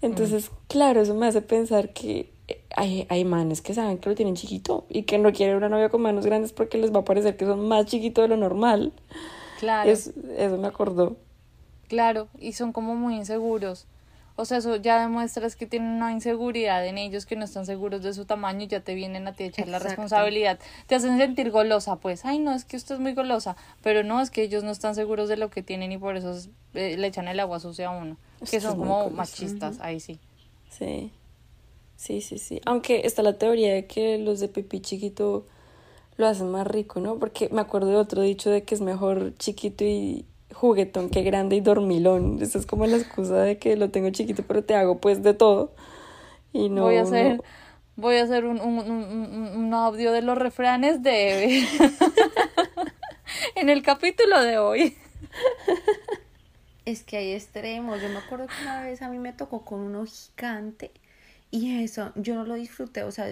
Entonces, 0.00 0.50
claro, 0.68 1.00
eso 1.00 1.14
me 1.14 1.26
hace 1.26 1.42
pensar 1.42 1.92
que 1.92 2.32
hay, 2.76 3.06
hay 3.08 3.24
manes 3.24 3.60
que 3.62 3.74
saben 3.74 3.98
que 3.98 4.08
lo 4.08 4.14
tienen 4.14 4.36
chiquito 4.36 4.84
y 4.88 5.02
que 5.02 5.18
no 5.18 5.32
quieren 5.32 5.56
una 5.56 5.68
novia 5.68 5.88
con 5.88 6.02
manos 6.02 6.24
grandes 6.24 6.52
porque 6.52 6.78
les 6.78 6.94
va 6.94 7.00
a 7.00 7.04
parecer 7.04 7.36
que 7.36 7.44
son 7.46 7.66
más 7.66 7.86
chiquitos 7.86 8.22
de 8.22 8.28
lo 8.28 8.36
normal. 8.36 8.92
Claro. 9.58 9.90
Es- 9.90 10.12
eso 10.36 10.56
me 10.56 10.68
acordó. 10.68 11.16
Claro, 11.88 12.28
y 12.38 12.52
son 12.52 12.72
como 12.72 12.94
muy 12.94 13.16
inseguros. 13.16 13.86
O 14.40 14.44
sea, 14.44 14.58
eso 14.58 14.76
ya 14.76 15.00
demuestras 15.00 15.56
que 15.56 15.66
tienen 15.66 15.90
una 15.90 16.12
inseguridad 16.12 16.86
en 16.86 16.96
ellos, 16.96 17.26
que 17.26 17.34
no 17.34 17.44
están 17.44 17.66
seguros 17.66 18.02
de 18.04 18.14
su 18.14 18.24
tamaño 18.24 18.62
y 18.62 18.68
ya 18.68 18.78
te 18.80 18.94
vienen 18.94 19.26
a 19.26 19.32
ti 19.32 19.42
a 19.42 19.46
echar 19.48 19.66
la 19.68 19.80
responsabilidad. 19.80 20.60
Te 20.86 20.94
hacen 20.94 21.18
sentir 21.18 21.50
golosa, 21.50 21.96
pues, 21.96 22.24
ay, 22.24 22.38
no, 22.38 22.52
es 22.54 22.64
que 22.64 22.76
usted 22.76 22.94
es 22.94 23.00
muy 23.00 23.14
golosa, 23.14 23.56
pero 23.82 24.04
no, 24.04 24.20
es 24.20 24.30
que 24.30 24.42
ellos 24.42 24.62
no 24.62 24.70
están 24.70 24.94
seguros 24.94 25.28
de 25.28 25.36
lo 25.38 25.50
que 25.50 25.64
tienen 25.64 25.90
y 25.90 25.98
por 25.98 26.16
eso 26.16 26.30
es- 26.32 26.50
eh, 26.74 26.96
le 26.96 27.08
echan 27.08 27.26
el 27.26 27.40
agua 27.40 27.58
sucia 27.58 27.88
a 27.88 27.90
uno. 27.90 28.16
Que 28.48 28.60
son 28.60 28.78
como 28.78 28.94
golosa. 29.02 29.16
machistas, 29.16 29.80
ahí 29.80 29.98
sí. 29.98 30.20
Sí. 30.70 31.10
Sí, 31.96 32.20
sí, 32.20 32.38
sí. 32.38 32.60
Aunque 32.64 33.00
está 33.04 33.22
la 33.22 33.32
teoría 33.38 33.74
de 33.74 33.86
que 33.86 34.18
los 34.18 34.38
de 34.38 34.46
pipí 34.46 34.78
chiquito 34.80 35.44
lo 36.16 36.26
hacen 36.28 36.48
más 36.50 36.64
rico, 36.66 37.00
¿no? 37.00 37.16
Porque 37.18 37.48
me 37.50 37.60
acuerdo 37.60 37.88
de 37.88 37.96
otro 37.96 38.22
dicho 38.22 38.50
de 38.50 38.62
que 38.62 38.76
es 38.76 38.80
mejor 38.80 39.34
chiquito 39.38 39.84
y 39.84 40.24
juguetón 40.58 41.10
que 41.10 41.22
grande 41.22 41.56
y 41.56 41.60
dormilón. 41.60 42.38
Esa 42.42 42.58
es 42.58 42.66
como 42.66 42.86
la 42.86 42.96
excusa 42.96 43.36
de 43.42 43.58
que 43.58 43.76
lo 43.76 43.90
tengo 43.90 44.10
chiquito, 44.10 44.42
pero 44.46 44.64
te 44.64 44.74
hago 44.74 44.98
pues 45.00 45.22
de 45.22 45.34
todo. 45.34 45.72
Y 46.52 46.68
no. 46.70 46.82
voy 46.82 46.96
a 46.96 47.02
hacer, 47.02 47.36
no- 47.36 47.44
voy 47.96 48.16
a 48.16 48.24
hacer 48.24 48.44
un, 48.44 48.60
un, 48.60 48.78
un, 48.78 49.04
un- 49.04 49.56
un 49.56 49.74
audio 49.74 50.12
de 50.12 50.22
los 50.22 50.36
refranes 50.38 51.02
de 51.02 51.30
Eve. 51.46 51.68
en 53.56 53.68
el 53.68 53.82
capítulo 53.82 54.40
de 54.42 54.58
hoy. 54.58 54.96
Es 56.84 57.02
que 57.04 57.18
hay 57.18 57.32
extremos. 57.32 58.00
Yo 58.00 58.08
me 58.08 58.18
acuerdo 58.18 58.46
que 58.46 58.62
una 58.62 58.82
vez 58.82 59.02
a 59.02 59.08
mí 59.08 59.18
me 59.18 59.32
tocó 59.32 59.64
con 59.64 59.80
uno 59.80 60.04
gigante 60.06 60.90
y 61.50 61.82
eso 61.82 62.12
yo 62.16 62.34
no 62.34 62.44
lo 62.44 62.54
disfruté. 62.54 63.02
O 63.04 63.12
sea, 63.12 63.26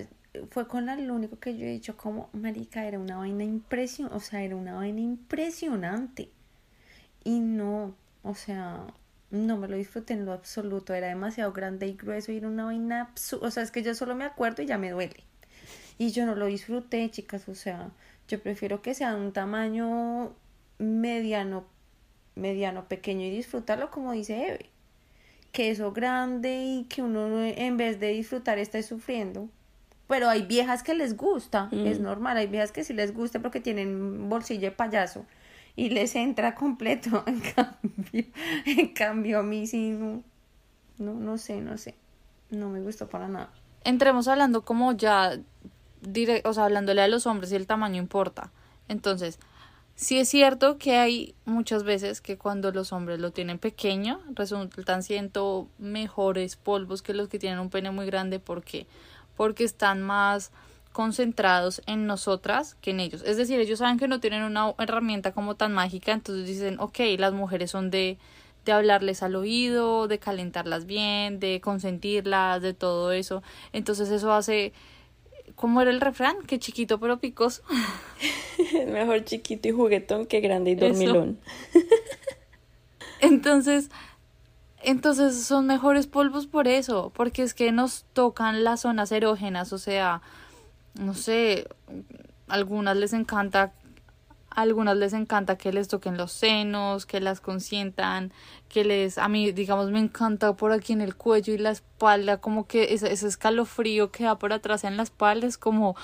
fue 0.51 0.69
con 0.69 0.87
la- 0.87 0.97
lo 0.97 1.15
único 1.15 1.39
que 1.39 1.57
yo 1.57 1.65
he 1.67 1.71
dicho 1.71 1.97
como, 1.97 2.29
marica, 2.33 2.87
era 2.87 2.99
una 2.99 3.17
vaina 3.19 3.45
impresionante. 3.45 4.17
O 4.17 4.21
sea, 4.21 4.43
era 4.43 4.57
una 4.57 4.75
vaina 4.75 5.01
impresionante. 5.01 6.31
Y 7.27 7.41
no, 7.41 7.93
o 8.23 8.35
sea, 8.37 8.87
no 9.33 9.57
me 9.57 9.67
lo 9.67 9.77
disfruté 9.77 10.15
en 10.15 10.25
lo 10.25 10.33
absoluto. 10.33 10.95
Era 10.95 11.09
demasiado 11.09 11.53
grande 11.53 11.89
y 11.89 11.95
grueso 11.95 12.31
y 12.31 12.37
era 12.37 12.47
una 12.47 12.67
vaina 12.67 13.01
absurda. 13.01 13.49
O 13.49 13.51
sea, 13.51 13.65
es 13.65 13.73
que 13.73 13.83
yo 13.83 13.97
solo 13.97 14.15
me 14.15 14.25
acuerdo 14.25 14.62
y 14.62 14.67
ya 14.67 14.79
me 14.79 14.91
duele. 14.91 15.25
Y 15.99 16.12
yo 16.12 16.25
no 16.25 16.37
lo 16.37 16.47
disfruté, 16.47 17.11
chicas. 17.11 17.49
O 17.49 17.57
sea, 17.57 17.91
yo 18.29 18.41
prefiero 18.41 18.81
que 18.81 18.95
sea 18.95 19.17
un 19.17 19.33
tamaño 19.33 20.35
mediano, 20.79 21.65
mediano, 22.37 22.85
pequeño 22.87 23.23
y 23.27 23.31
disfrutarlo 23.31 23.91
como 23.91 24.12
dice 24.12 24.47
Eve. 24.49 24.67
Que 25.51 25.71
eso 25.73 25.93
grande 25.93 26.62
y 26.65 26.85
que 26.85 27.03
uno 27.03 27.29
no- 27.29 27.43
en 27.45 27.77
vez 27.77 27.99
de 27.99 28.09
disfrutar 28.11 28.59
esté 28.61 28.85
sufriendo. 28.85 29.49
Pero 30.07 30.29
hay 30.29 30.43
viejas 30.43 30.85
que 30.85 30.95
les 30.95 31.17
gusta, 31.17 31.69
es 31.73 31.99
Mm. 31.99 32.03
normal. 32.05 32.37
Hay 32.37 32.47
viejas 32.47 32.71
que 32.71 32.85
sí 32.85 32.93
les 32.93 33.12
gusta 33.12 33.41
porque 33.41 33.59
tienen 33.61 34.29
bolsillo 34.29 34.61
de 34.61 34.71
payaso 34.71 35.27
y 35.77 35.91
les 35.91 36.17
entra 36.17 36.55
completo. 36.55 37.25
En 37.29 37.41
cambio, 37.41 38.25
en 38.67 38.89
cambio 38.95 39.39
a 39.41 39.43
mí 39.43 39.67
sí 39.67 39.91
no, 39.91 40.23
no, 40.99 41.15
no 41.15 41.39
sé, 41.39 41.61
no 41.61 41.79
sé. 41.79 41.95
No 42.51 42.69
me 42.71 42.81
gustó 42.81 43.09
para 43.09 43.29
nada. 43.29 43.51
entremos 43.85 44.29
hablando 44.29 44.62
como 44.65 44.93
ya, 44.93 45.39
dire- 46.03 46.43
o 46.45 46.53
sea, 46.53 46.65
hablándole 46.65 47.03
a 47.03 47.09
los 47.09 47.27
hombres 47.27 47.53
y 47.53 47.57
el 47.57 47.67
tamaño 47.67 47.99
importa. 48.03 48.53
Entonces, 48.89 49.39
sí 49.97 50.19
es 50.19 50.29
cierto 50.29 50.79
que 50.79 50.97
hay 50.97 51.35
muchas 51.45 51.85
veces 51.85 52.21
que 52.21 52.39
cuando 52.39 52.73
los 52.73 52.93
hombres 52.93 53.19
lo 53.21 53.33
tienen 53.33 53.59
pequeño, 53.59 54.21
resultan 54.35 55.03
siendo 55.03 55.69
mejores 55.79 56.57
polvos 56.57 57.03
que 57.03 57.15
los 57.15 57.29
que 57.29 57.39
tienen 57.39 57.59
un 57.61 57.71
pene 57.71 57.91
muy 57.91 58.07
grande. 58.07 58.39
¿Por 58.41 58.62
qué? 58.65 58.87
Porque 59.37 59.65
están 59.65 60.03
más 60.03 60.53
concentrados 60.97 61.83
en 61.85 62.07
nosotras 62.07 62.75
que 62.81 62.93
en 62.93 63.01
ellos. 63.01 63.23
Es 63.27 63.37
decir, 63.37 63.61
ellos 63.61 63.81
saben 63.81 63.99
que 63.99 64.09
no 64.09 64.19
tienen 64.19 64.45
una 64.45 64.73
herramienta 64.79 65.33
como 65.33 65.55
tan 65.55 65.75
mágica, 65.75 66.13
entonces 66.13 66.47
dicen, 66.47 66.81
ok, 66.81 67.01
las 67.19 67.35
mujeres 67.35 67.71
son 67.71 67.91
de 67.91 68.17
de 68.65 68.73
hablarles 68.73 69.23
al 69.23 69.37
oído, 69.37 70.09
de 70.09 70.19
calentarlas 70.19 70.87
bien, 70.87 71.39
de 71.39 71.61
consentirlas, 71.61 72.63
de 72.63 72.73
todo 72.73 73.13
eso. 73.13 73.43
Entonces 73.75 74.09
eso 74.09 74.33
hace, 74.33 74.73
¿cómo 75.55 75.83
era 75.83 75.91
el 75.91 76.01
refrán? 76.01 76.37
Que 76.47 76.59
chiquito 76.59 76.99
pero 76.99 77.19
picoso. 77.19 77.63
Mejor 78.89 79.23
chiquito 79.25 79.69
y 79.69 79.73
juguetón 79.73 80.25
que 80.25 80.41
grande 80.41 80.71
y 80.71 80.75
Eso. 80.75 80.87
dormilón. 80.87 81.39
Entonces, 83.21 83.91
entonces 84.83 85.45
son 85.45 85.67
mejores 85.67 86.07
polvos 86.07 86.47
por 86.47 86.69
eso, 86.69 87.13
porque 87.15 87.43
es 87.43 87.55
que 87.55 87.71
nos 87.71 88.05
tocan 88.15 88.65
las 88.65 88.81
zonas 88.81 89.13
erógenas, 89.13 89.73
o 89.73 89.79
sea, 89.79 90.23
no 91.01 91.15
sé, 91.15 91.69
algunas 92.49 92.97
les 92.97 93.13
encanta, 93.13 93.73
algunas 94.51 94.97
les 94.97 95.13
encanta 95.13 95.59
que 95.59 95.73
les 95.73 95.89
toquen 95.89 96.17
los 96.17 96.33
senos, 96.33 97.07
que 97.07 97.21
las 97.21 97.41
consientan, 97.41 98.33
que 98.69 98.85
les, 98.85 99.19
a 99.19 99.29
mí, 99.29 99.53
digamos, 99.53 99.91
me 99.91 99.99
encanta 99.99 100.55
por 100.55 100.73
aquí 100.73 100.93
en 100.93 101.01
el 101.01 101.17
cuello 101.17 101.53
y 101.53 101.59
la 101.59 101.71
espalda, 101.71 102.41
como 102.41 102.67
que 102.67 102.95
ese, 102.95 103.13
ese 103.13 103.29
escalofrío 103.29 104.11
que 104.11 104.25
da 104.25 104.39
por 104.39 104.53
atrás 104.53 104.85
en 104.85 104.97
la 104.97 105.03
espalda 105.03 105.47
es 105.47 105.59
como, 105.59 105.97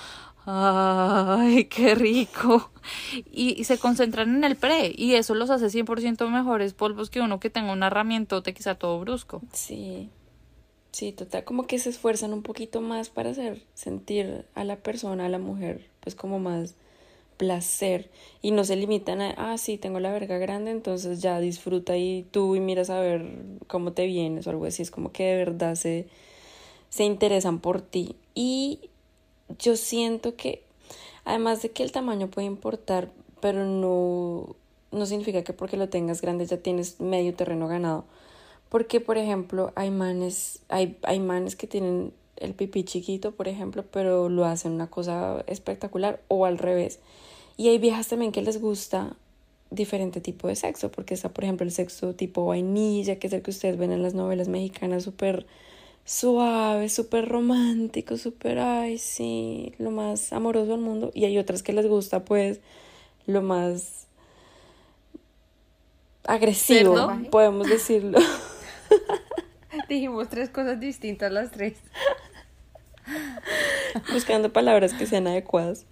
ay, 0.45 1.65
qué 1.65 1.95
rico. 1.95 2.69
Y, 3.31 3.59
y 3.59 3.63
se 3.63 3.77
concentran 3.79 4.35
en 4.35 4.43
el 4.43 4.57
pre, 4.57 4.93
y 4.93 5.15
eso 5.15 5.35
los 5.35 5.49
hace 5.49 5.67
100% 5.67 6.29
mejores 6.29 6.73
polvos 6.73 7.09
que 7.09 7.21
uno 7.21 7.39
que 7.39 7.49
tenga 7.49 7.71
una 7.71 7.87
herramientota 7.87 8.51
que 8.51 8.61
sea 8.61 8.75
todo 8.75 8.99
brusco. 8.99 9.41
Sí. 9.53 10.09
Sí, 10.93 11.11
total. 11.11 11.43
Como 11.43 11.65
que 11.65 11.79
se 11.79 11.89
esfuerzan 11.89 12.33
un 12.33 12.43
poquito 12.43 12.79
más 12.79 13.09
para 13.09 13.31
hacer 13.31 13.63
sentir 13.73 14.45
a 14.53 14.63
la 14.63 14.75
persona, 14.77 15.25
a 15.25 15.29
la 15.29 15.39
mujer, 15.39 15.87
pues 16.01 16.13
como 16.13 16.37
más 16.37 16.75
placer. 17.37 18.11
Y 18.43 18.51
no 18.51 18.63
se 18.63 18.75
limitan 18.75 19.19
a, 19.19 19.31
ah, 19.31 19.57
sí, 19.57 19.79
tengo 19.79 19.99
la 19.99 20.11
verga 20.11 20.37
grande, 20.37 20.69
entonces 20.69 21.19
ya 21.21 21.39
disfruta 21.39 21.97
y 21.97 22.27
tú 22.29 22.55
y 22.55 22.59
miras 22.59 22.91
a 22.91 22.99
ver 22.99 23.27
cómo 23.67 23.93
te 23.93 24.05
vienes 24.05 24.45
o 24.45 24.51
algo 24.51 24.65
así. 24.65 24.83
Es 24.83 24.91
como 24.91 25.11
que 25.11 25.23
de 25.25 25.37
verdad 25.37 25.73
se, 25.75 26.07
se 26.89 27.03
interesan 27.05 27.59
por 27.59 27.81
ti. 27.81 28.15
Y 28.35 28.79
yo 29.59 29.75
siento 29.77 30.35
que, 30.35 30.63
además 31.25 31.63
de 31.63 31.71
que 31.71 31.81
el 31.83 31.91
tamaño 31.91 32.29
puede 32.29 32.45
importar, 32.45 33.09
pero 33.41 33.65
no, 33.65 34.55
no 34.91 35.05
significa 35.07 35.43
que 35.43 35.53
porque 35.53 35.77
lo 35.77 35.89
tengas 35.89 36.21
grande 36.21 36.45
ya 36.45 36.57
tienes 36.57 37.01
medio 37.01 37.33
terreno 37.33 37.67
ganado. 37.67 38.05
Porque, 38.73 38.99
por 38.99 39.19
ejemplo, 39.19 39.71
hay 39.75 39.91
manes, 39.91 40.63
hay, 40.67 40.97
hay 41.03 41.19
manes 41.19 41.55
que 41.55 41.67
tienen 41.67 42.11
el 42.37 42.55
pipí 42.55 42.83
chiquito, 42.83 43.31
por 43.31 43.47
ejemplo, 43.47 43.85
pero 43.91 44.29
lo 44.29 44.45
hacen 44.45 44.71
una 44.71 44.87
cosa 44.87 45.43
espectacular 45.45 46.23
o 46.27 46.47
al 46.47 46.57
revés. 46.57 46.97
Y 47.55 47.67
hay 47.67 47.77
viejas 47.77 48.07
también 48.07 48.31
que 48.31 48.41
les 48.41 48.59
gusta 48.59 49.15
diferente 49.69 50.21
tipo 50.21 50.47
de 50.47 50.55
sexo, 50.55 50.89
porque 50.89 51.13
está, 51.13 51.29
por 51.29 51.43
ejemplo, 51.43 51.67
el 51.67 51.71
sexo 51.71 52.15
tipo 52.15 52.47
vainilla, 52.47 53.19
que 53.19 53.27
es 53.27 53.33
el 53.33 53.43
que 53.43 53.51
ustedes 53.51 53.77
ven 53.77 53.91
en 53.91 54.01
las 54.01 54.15
novelas 54.15 54.47
mexicanas, 54.47 55.03
súper 55.03 55.45
suave, 56.03 56.89
súper 56.89 57.29
romántico, 57.29 58.17
súper, 58.17 58.57
ay, 58.57 58.97
sí, 58.97 59.75
lo 59.77 59.91
más 59.91 60.33
amoroso 60.33 60.71
del 60.71 60.81
mundo. 60.81 61.11
Y 61.13 61.25
hay 61.25 61.37
otras 61.37 61.61
que 61.61 61.73
les 61.73 61.85
gusta, 61.85 62.25
pues, 62.25 62.59
lo 63.27 63.43
más 63.43 64.07
agresivo, 66.25 66.95
¿Cerdo? 66.95 67.29
podemos 67.29 67.69
decirlo. 67.69 68.17
Dijimos 69.89 70.29
tres 70.29 70.49
cosas 70.49 70.79
distintas 70.79 71.31
las 71.31 71.51
tres. 71.51 71.77
buscando 74.11 74.51
palabras 74.51 74.93
que 74.93 75.05
sean 75.05 75.27
adecuadas. 75.27 75.85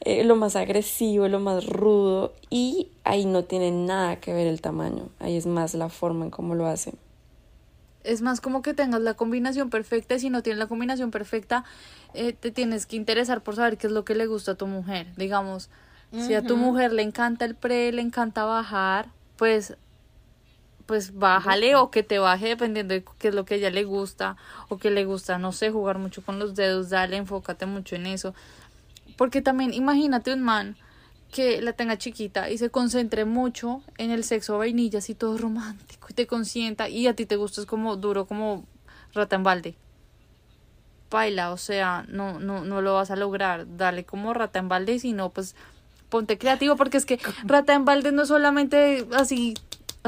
Eh, 0.00 0.24
lo 0.24 0.36
más 0.36 0.56
agresivo, 0.56 1.28
lo 1.28 1.40
más 1.40 1.66
rudo 1.66 2.34
y 2.50 2.92
ahí 3.04 3.26
no 3.26 3.44
tiene 3.44 3.72
nada 3.72 4.20
que 4.20 4.32
ver 4.32 4.46
el 4.46 4.60
tamaño, 4.60 5.08
ahí 5.18 5.36
es 5.36 5.46
más 5.46 5.74
la 5.74 5.88
forma 5.88 6.24
en 6.24 6.30
cómo 6.30 6.54
lo 6.54 6.66
hacen. 6.66 6.94
Es 8.04 8.22
más 8.22 8.40
como 8.40 8.62
que 8.62 8.74
tengas 8.74 9.00
la 9.00 9.14
combinación 9.14 9.70
perfecta 9.70 10.14
y 10.14 10.20
si 10.20 10.30
no 10.30 10.42
tienes 10.42 10.58
la 10.58 10.68
combinación 10.68 11.10
perfecta, 11.10 11.64
eh, 12.14 12.32
te 12.32 12.52
tienes 12.52 12.86
que 12.86 12.94
interesar 12.94 13.42
por 13.42 13.56
saber 13.56 13.76
qué 13.76 13.88
es 13.88 13.92
lo 13.92 14.04
que 14.04 14.14
le 14.14 14.26
gusta 14.26 14.52
a 14.52 14.54
tu 14.54 14.66
mujer. 14.66 15.08
Digamos, 15.16 15.68
si 16.12 16.32
a 16.32 16.42
tu 16.42 16.56
mujer 16.56 16.92
le 16.92 17.02
encanta 17.02 17.44
el 17.44 17.54
pre, 17.54 17.92
le 17.92 18.00
encanta 18.00 18.44
bajar, 18.44 19.10
pues 19.36 19.76
pues 20.88 21.18
bájale 21.18 21.76
o 21.76 21.90
que 21.90 22.02
te 22.02 22.18
baje 22.18 22.48
dependiendo 22.48 22.94
de 22.94 23.04
qué 23.18 23.28
es 23.28 23.34
lo 23.34 23.44
que 23.44 23.54
a 23.54 23.56
ella 23.58 23.68
le 23.68 23.84
gusta 23.84 24.38
o 24.70 24.78
que 24.78 24.90
le 24.90 25.04
gusta, 25.04 25.36
no 25.36 25.52
sé, 25.52 25.70
jugar 25.70 25.98
mucho 25.98 26.22
con 26.22 26.38
los 26.38 26.54
dedos, 26.54 26.88
dale, 26.88 27.18
enfócate 27.18 27.66
mucho 27.66 27.94
en 27.94 28.06
eso. 28.06 28.34
Porque 29.18 29.42
también 29.42 29.74
imagínate 29.74 30.32
un 30.32 30.40
man 30.40 30.76
que 31.30 31.60
la 31.60 31.74
tenga 31.74 31.98
chiquita 31.98 32.48
y 32.48 32.56
se 32.56 32.70
concentre 32.70 33.26
mucho 33.26 33.82
en 33.98 34.10
el 34.10 34.24
sexo 34.24 34.56
vainilla 34.56 35.00
así 35.00 35.14
todo 35.14 35.36
romántico 35.36 36.08
y 36.08 36.14
te 36.14 36.26
consienta 36.26 36.88
y 36.88 37.06
a 37.06 37.14
ti 37.14 37.26
te 37.26 37.36
gusta 37.36 37.60
es 37.60 37.66
como 37.66 37.96
duro 37.96 38.26
como 38.26 38.64
rata 39.12 39.36
en 39.36 39.42
balde. 39.42 39.74
Baila, 41.10 41.52
o 41.52 41.58
sea, 41.58 42.06
no, 42.08 42.40
no, 42.40 42.64
no 42.64 42.80
lo 42.80 42.94
vas 42.94 43.10
a 43.10 43.16
lograr. 43.16 43.66
Dale 43.76 44.04
como 44.04 44.32
rata 44.32 44.58
en 44.58 44.70
balde, 44.70 44.98
sino 44.98 45.28
pues 45.28 45.54
ponte 46.08 46.38
creativo 46.38 46.76
porque 46.76 46.96
es 46.96 47.04
que 47.04 47.20
rata 47.44 47.74
en 47.74 47.84
balde 47.84 48.10
no 48.10 48.22
es 48.22 48.28
solamente 48.28 49.06
así 49.14 49.52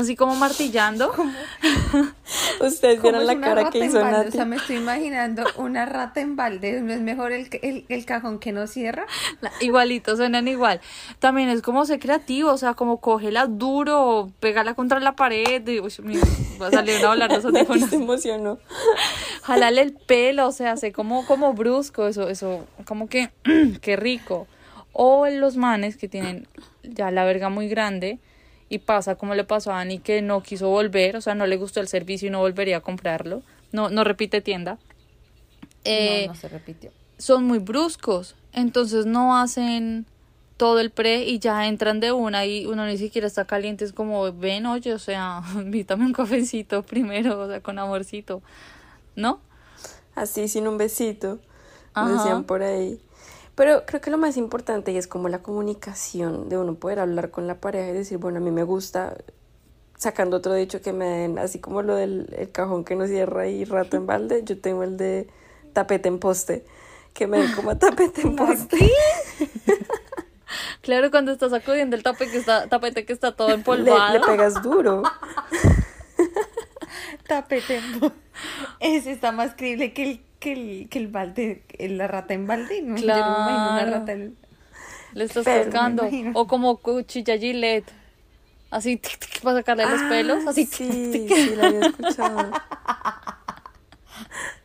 así 0.00 0.16
como 0.16 0.34
martillando. 0.36 1.12
Ustedes 2.60 3.00
¿Cómo 3.00 3.10
vieron 3.18 3.26
la 3.26 3.32
una 3.34 3.46
cara 3.46 3.70
que 3.70 3.84
hizo 3.84 4.00
balde? 4.00 4.16
O 4.16 4.18
Nati. 4.24 4.32
sea, 4.32 4.44
me 4.44 4.56
estoy 4.56 4.76
imaginando 4.76 5.44
una 5.56 5.86
rata 5.86 6.20
en 6.20 6.36
balde. 6.36 6.80
¿No 6.80 6.92
es 6.92 7.00
mejor 7.00 7.32
el, 7.32 7.48
el, 7.62 7.84
el 7.88 8.04
cajón 8.04 8.38
que 8.38 8.52
no 8.52 8.66
cierra? 8.66 9.06
La- 9.40 9.50
Igualito, 9.60 10.16
suenan 10.16 10.46
igual. 10.48 10.80
También 11.18 11.48
es 11.48 11.62
como 11.62 11.84
ser 11.86 11.98
creativo, 12.00 12.50
o 12.52 12.58
sea, 12.58 12.74
como 12.74 13.00
cógela 13.00 13.46
duro, 13.46 14.30
pégala 14.40 14.74
contra 14.74 15.00
la 15.00 15.16
pared. 15.16 15.66
y- 15.66 15.80
uy, 15.80 15.92
mi- 16.02 16.18
va 16.60 16.68
a 16.68 16.70
salir 16.70 17.04
a 17.04 17.08
volar 17.08 17.30
los 17.32 17.44
Nati 17.44 17.58
audífonos. 17.58 17.90
se 17.90 17.96
emocionó. 17.96 18.58
Jalale 19.42 19.80
el 19.80 19.92
pelo, 19.92 20.48
o 20.48 20.52
sea, 20.52 20.72
hace 20.72 20.92
como, 20.92 21.26
como 21.26 21.54
brusco, 21.54 22.06
eso, 22.06 22.28
eso, 22.28 22.66
como 22.84 23.08
que, 23.08 23.30
qué 23.80 23.96
rico. 23.96 24.46
O 24.92 25.26
en 25.26 25.40
los 25.40 25.56
manes 25.56 25.96
que 25.96 26.08
tienen 26.08 26.46
ya 26.82 27.10
la 27.10 27.24
verga 27.24 27.48
muy 27.48 27.68
grande 27.68 28.18
y 28.70 28.78
pasa 28.78 29.16
como 29.16 29.34
le 29.34 29.44
pasó 29.44 29.72
a 29.72 29.80
Ani 29.80 29.98
que 29.98 30.22
no 30.22 30.42
quiso 30.42 30.70
volver, 30.70 31.16
o 31.16 31.20
sea, 31.20 31.34
no 31.34 31.46
le 31.46 31.56
gustó 31.56 31.80
el 31.80 31.88
servicio 31.88 32.28
y 32.28 32.30
no 32.30 32.38
volvería 32.38 32.78
a 32.78 32.80
comprarlo. 32.80 33.42
No, 33.72 33.90
no 33.90 34.04
repite 34.04 34.40
tienda. 34.40 34.78
Eh, 35.84 36.26
no, 36.26 36.34
no 36.34 36.40
se 36.40 36.48
repitió. 36.48 36.92
son 37.18 37.44
muy 37.44 37.58
bruscos, 37.58 38.36
entonces 38.52 39.06
no 39.06 39.36
hacen 39.36 40.06
todo 40.56 40.78
el 40.78 40.90
pre 40.90 41.24
y 41.24 41.40
ya 41.40 41.66
entran 41.66 42.00
de 42.00 42.12
una 42.12 42.46
y 42.46 42.66
uno 42.66 42.86
ni 42.86 42.96
siquiera 42.96 43.26
está 43.26 43.44
caliente, 43.44 43.84
es 43.84 43.92
como, 43.92 44.32
ven, 44.32 44.66
oye, 44.66 44.94
o 44.94 44.98
sea, 45.00 45.42
invítame 45.54 46.06
un 46.06 46.12
cafecito 46.12 46.82
primero, 46.84 47.40
o 47.40 47.48
sea, 47.48 47.60
con 47.60 47.78
amorcito, 47.78 48.40
¿no? 49.16 49.40
Así, 50.14 50.46
sin 50.46 50.68
un 50.68 50.78
besito. 50.78 51.40
Ajá. 51.92 52.12
Decían 52.12 52.44
por 52.44 52.62
ahí. 52.62 53.00
Pero 53.60 53.84
creo 53.84 54.00
que 54.00 54.10
lo 54.10 54.16
más 54.16 54.38
importante 54.38 54.96
es 54.96 55.06
como 55.06 55.28
la 55.28 55.42
comunicación 55.42 56.48
de 56.48 56.56
uno 56.56 56.76
poder 56.76 56.98
hablar 56.98 57.30
con 57.30 57.46
la 57.46 57.60
pareja 57.60 57.90
y 57.90 57.92
decir, 57.92 58.16
bueno, 58.16 58.38
a 58.38 58.40
mí 58.40 58.50
me 58.50 58.62
gusta, 58.62 59.18
sacando 59.98 60.38
otro 60.38 60.54
dicho 60.54 60.80
que 60.80 60.94
me 60.94 61.04
den, 61.04 61.38
así 61.38 61.58
como 61.58 61.82
lo 61.82 61.94
del 61.94 62.34
el 62.38 62.50
cajón 62.50 62.86
que 62.86 62.96
no 62.96 63.06
cierra 63.06 63.48
y 63.48 63.66
rato 63.66 63.98
en 63.98 64.06
balde, 64.06 64.40
yo 64.46 64.58
tengo 64.58 64.82
el 64.82 64.96
de 64.96 65.28
tapete 65.74 66.08
en 66.08 66.18
poste, 66.18 66.64
que 67.12 67.26
me 67.26 67.38
den 67.38 67.52
como 67.52 67.76
tapete 67.78 68.22
en 68.22 68.34
poste. 68.36 68.78
Claro, 70.80 71.10
cuando 71.10 71.30
estás 71.30 71.50
sacudiendo 71.50 71.96
el 71.96 72.02
tapete 72.02 72.30
que 72.32 72.38
está, 72.38 72.66
tapete 72.66 73.04
que 73.04 73.12
está 73.12 73.36
todo 73.36 73.48
Le, 73.48 73.54
empolvado. 73.56 74.14
le 74.14 74.20
pegas 74.24 74.62
duro. 74.62 75.02
Tapete 77.28 77.76
en 77.76 78.00
bo- 78.00 78.12
Ese 78.80 79.12
está 79.12 79.30
más 79.30 79.52
creíble 79.54 79.92
que 79.92 80.02
el, 80.10 80.24
que 80.40 80.52
el, 80.52 80.88
que 80.90 80.98
el 80.98 81.06
balde, 81.08 81.62
el- 81.78 81.98
la 81.98 82.08
rata 82.08 82.34
en 82.34 82.46
balde. 82.48 82.82
¿no? 82.82 82.96
Yo 82.96 83.06
no 83.06 83.44
me 83.46 83.52
imagino 83.52 83.70
una 83.70 83.82
Claro. 83.82 83.90
rata 84.00 84.12
en... 84.12 84.36
Le 85.14 85.24
estás 85.24 85.44
Pero 85.44 85.64
cascando. 85.64 86.08
O 86.34 86.46
como 86.46 86.76
cuchilla 86.78 87.36
Gillette. 87.36 87.90
Así, 88.70 88.96
tic, 88.96 89.18
tic, 89.18 89.40
para 89.42 89.58
sacarle 89.58 89.84
los 89.86 90.00
pelos. 90.04 90.46
Así, 90.46 90.64
Sí, 90.66 90.86
tic. 91.12 91.34
sí, 91.34 91.56
la 91.56 91.66
había 91.66 91.80
escuchado. 91.86 92.50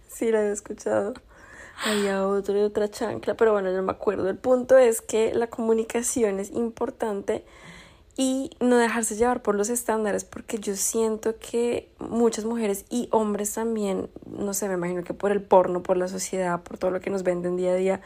Sí, 0.07 0.31
la 0.31 0.39
había 0.39 0.53
escuchado. 0.53 1.13
Había 1.85 2.25
otro 2.27 2.57
y 2.57 2.61
otra 2.61 2.89
chancla, 2.89 3.33
pero 3.35 3.51
bueno, 3.53 3.71
no 3.71 3.81
me 3.83 3.91
acuerdo. 3.91 4.29
El 4.29 4.37
punto 4.37 4.77
es 4.77 5.01
que 5.01 5.33
la 5.33 5.47
comunicación 5.47 6.39
es 6.39 6.51
importante 6.51 7.43
y 8.17 8.51
no 8.61 8.77
dejarse 8.77 9.15
llevar 9.15 9.41
por 9.41 9.55
los 9.55 9.69
estándares, 9.69 10.23
porque 10.23 10.57
yo 10.57 10.75
siento 10.75 11.35
que 11.37 11.89
muchas 11.99 12.45
mujeres 12.45 12.85
y 12.89 13.09
hombres 13.11 13.53
también, 13.53 14.09
no 14.25 14.53
sé, 14.53 14.69
me 14.69 14.75
imagino 14.75 15.03
que 15.03 15.13
por 15.13 15.31
el 15.31 15.41
porno, 15.41 15.83
por 15.83 15.97
la 15.97 16.07
sociedad, 16.07 16.63
por 16.63 16.77
todo 16.77 16.91
lo 16.91 17.01
que 17.01 17.09
nos 17.09 17.23
venden 17.23 17.57
día 17.57 17.71
a 17.71 17.75
día, 17.75 18.01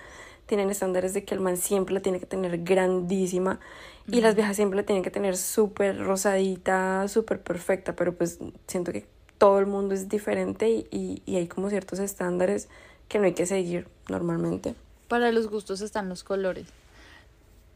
tienen 0.47 0.71
estándares 0.71 1.13
de 1.13 1.23
que 1.23 1.35
el 1.35 1.41
man 1.41 1.57
siempre 1.57 1.93
la 1.93 2.01
tiene 2.01 2.19
que 2.19 2.25
tener 2.25 2.63
grandísima 2.63 3.59
y 4.07 4.21
las 4.21 4.33
viejas 4.33 4.55
siempre 4.55 4.77
la 4.77 4.83
tienen 4.83 5.03
que 5.03 5.11
tener 5.11 5.37
súper 5.37 5.99
rosadita, 5.99 7.07
súper 7.07 7.39
perfecta, 7.39 7.95
pero 7.95 8.15
pues 8.15 8.39
siento 8.65 8.91
que 8.91 9.05
todo 9.37 9.59
el 9.59 9.67
mundo 9.67 9.93
es 9.93 10.09
diferente 10.09 10.69
y, 10.69 10.87
y, 10.89 11.21
y 11.27 11.35
hay 11.35 11.47
como 11.47 11.69
ciertos 11.69 11.99
estándares 11.99 12.67
que 13.07 13.19
no 13.19 13.25
hay 13.25 13.33
que 13.33 13.45
seguir 13.45 13.87
normalmente. 14.09 14.73
Para 15.07 15.31
los 15.31 15.47
gustos 15.49 15.81
están 15.81 16.09
los 16.09 16.23
colores. 16.23 16.65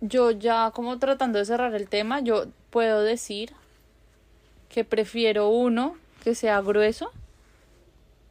Yo 0.06 0.32
ya 0.32 0.72
como 0.72 1.00
tratando 1.00 1.40
de 1.40 1.46
cerrar 1.46 1.74
el 1.76 1.88
tema, 1.88 2.20
yo 2.20 2.48
puedo 2.72 3.04
decir 3.04 3.54
que 4.68 4.84
prefiero 4.84 5.48
uno 5.48 5.96
que 6.26 6.36
sea 6.36 6.60
grueso. 6.60 7.06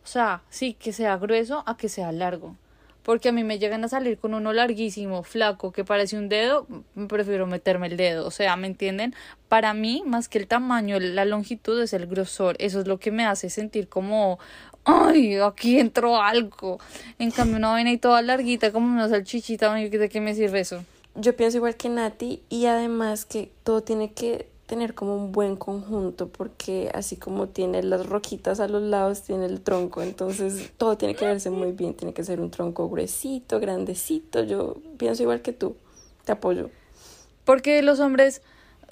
O 0.04 0.06
sea, 0.06 0.42
sí, 0.50 0.74
que 0.74 0.92
sea 0.92 1.16
grueso 1.16 1.64
a 1.64 1.78
que 1.78 1.88
sea 1.88 2.12
largo. 2.12 2.56
Porque 3.02 3.30
a 3.30 3.32
mí 3.32 3.42
me 3.42 3.58
llegan 3.58 3.82
a 3.84 3.88
salir 3.88 4.18
con 4.18 4.34
uno 4.34 4.52
larguísimo, 4.52 5.22
flaco, 5.22 5.72
que 5.72 5.82
parece 5.82 6.18
un 6.18 6.28
dedo, 6.28 6.66
prefiero 7.08 7.46
meterme 7.46 7.86
el 7.86 7.96
dedo. 7.96 8.26
O 8.26 8.30
sea, 8.30 8.54
¿me 8.56 8.66
entienden? 8.66 9.14
Para 9.48 9.72
mí, 9.72 10.02
más 10.04 10.28
que 10.28 10.36
el 10.36 10.48
tamaño, 10.48 11.00
la 11.00 11.24
longitud 11.24 11.80
es 11.80 11.94
el 11.94 12.06
grosor. 12.06 12.54
Eso 12.58 12.80
es 12.80 12.86
lo 12.86 12.98
que 12.98 13.10
me 13.10 13.24
hace 13.24 13.48
sentir 13.48 13.88
como, 13.88 14.38
ay, 14.84 15.38
aquí 15.38 15.80
entró 15.80 16.20
algo. 16.20 16.80
En 17.18 17.30
cambio, 17.30 17.56
una 17.56 17.70
vaina 17.70 17.92
y 17.92 17.96
toda 17.96 18.20
larguita, 18.20 18.72
como 18.72 18.92
una 18.92 19.08
salchichita, 19.08 19.72
¿de 19.72 20.08
qué 20.10 20.20
me 20.20 20.34
sirve 20.34 20.60
eso? 20.60 20.84
Yo 21.14 21.36
pienso 21.36 21.58
igual 21.58 21.76
que 21.76 21.88
Nati 21.88 22.42
y 22.48 22.66
además 22.66 23.24
que 23.26 23.50
todo 23.64 23.82
tiene 23.82 24.12
que 24.12 24.48
tener 24.66 24.94
como 24.94 25.14
un 25.16 25.32
buen 25.32 25.56
conjunto 25.56 26.28
porque 26.28 26.90
así 26.94 27.16
como 27.16 27.48
tiene 27.48 27.82
las 27.82 28.06
roquitas 28.06 28.58
a 28.60 28.68
los 28.68 28.82
lados, 28.82 29.20
tiene 29.22 29.44
el 29.44 29.60
tronco, 29.60 30.00
entonces 30.02 30.70
todo 30.78 30.96
tiene 30.96 31.14
que 31.14 31.26
verse 31.26 31.50
muy 31.50 31.72
bien, 31.72 31.92
tiene 31.94 32.14
que 32.14 32.24
ser 32.24 32.40
un 32.40 32.50
tronco 32.50 32.88
gruesito, 32.88 33.60
grandecito, 33.60 34.42
yo 34.44 34.76
pienso 34.96 35.22
igual 35.22 35.42
que 35.42 35.52
tú, 35.52 35.76
te 36.24 36.32
apoyo. 36.32 36.70
Porque 37.44 37.82
los 37.82 38.00
hombres, 38.00 38.40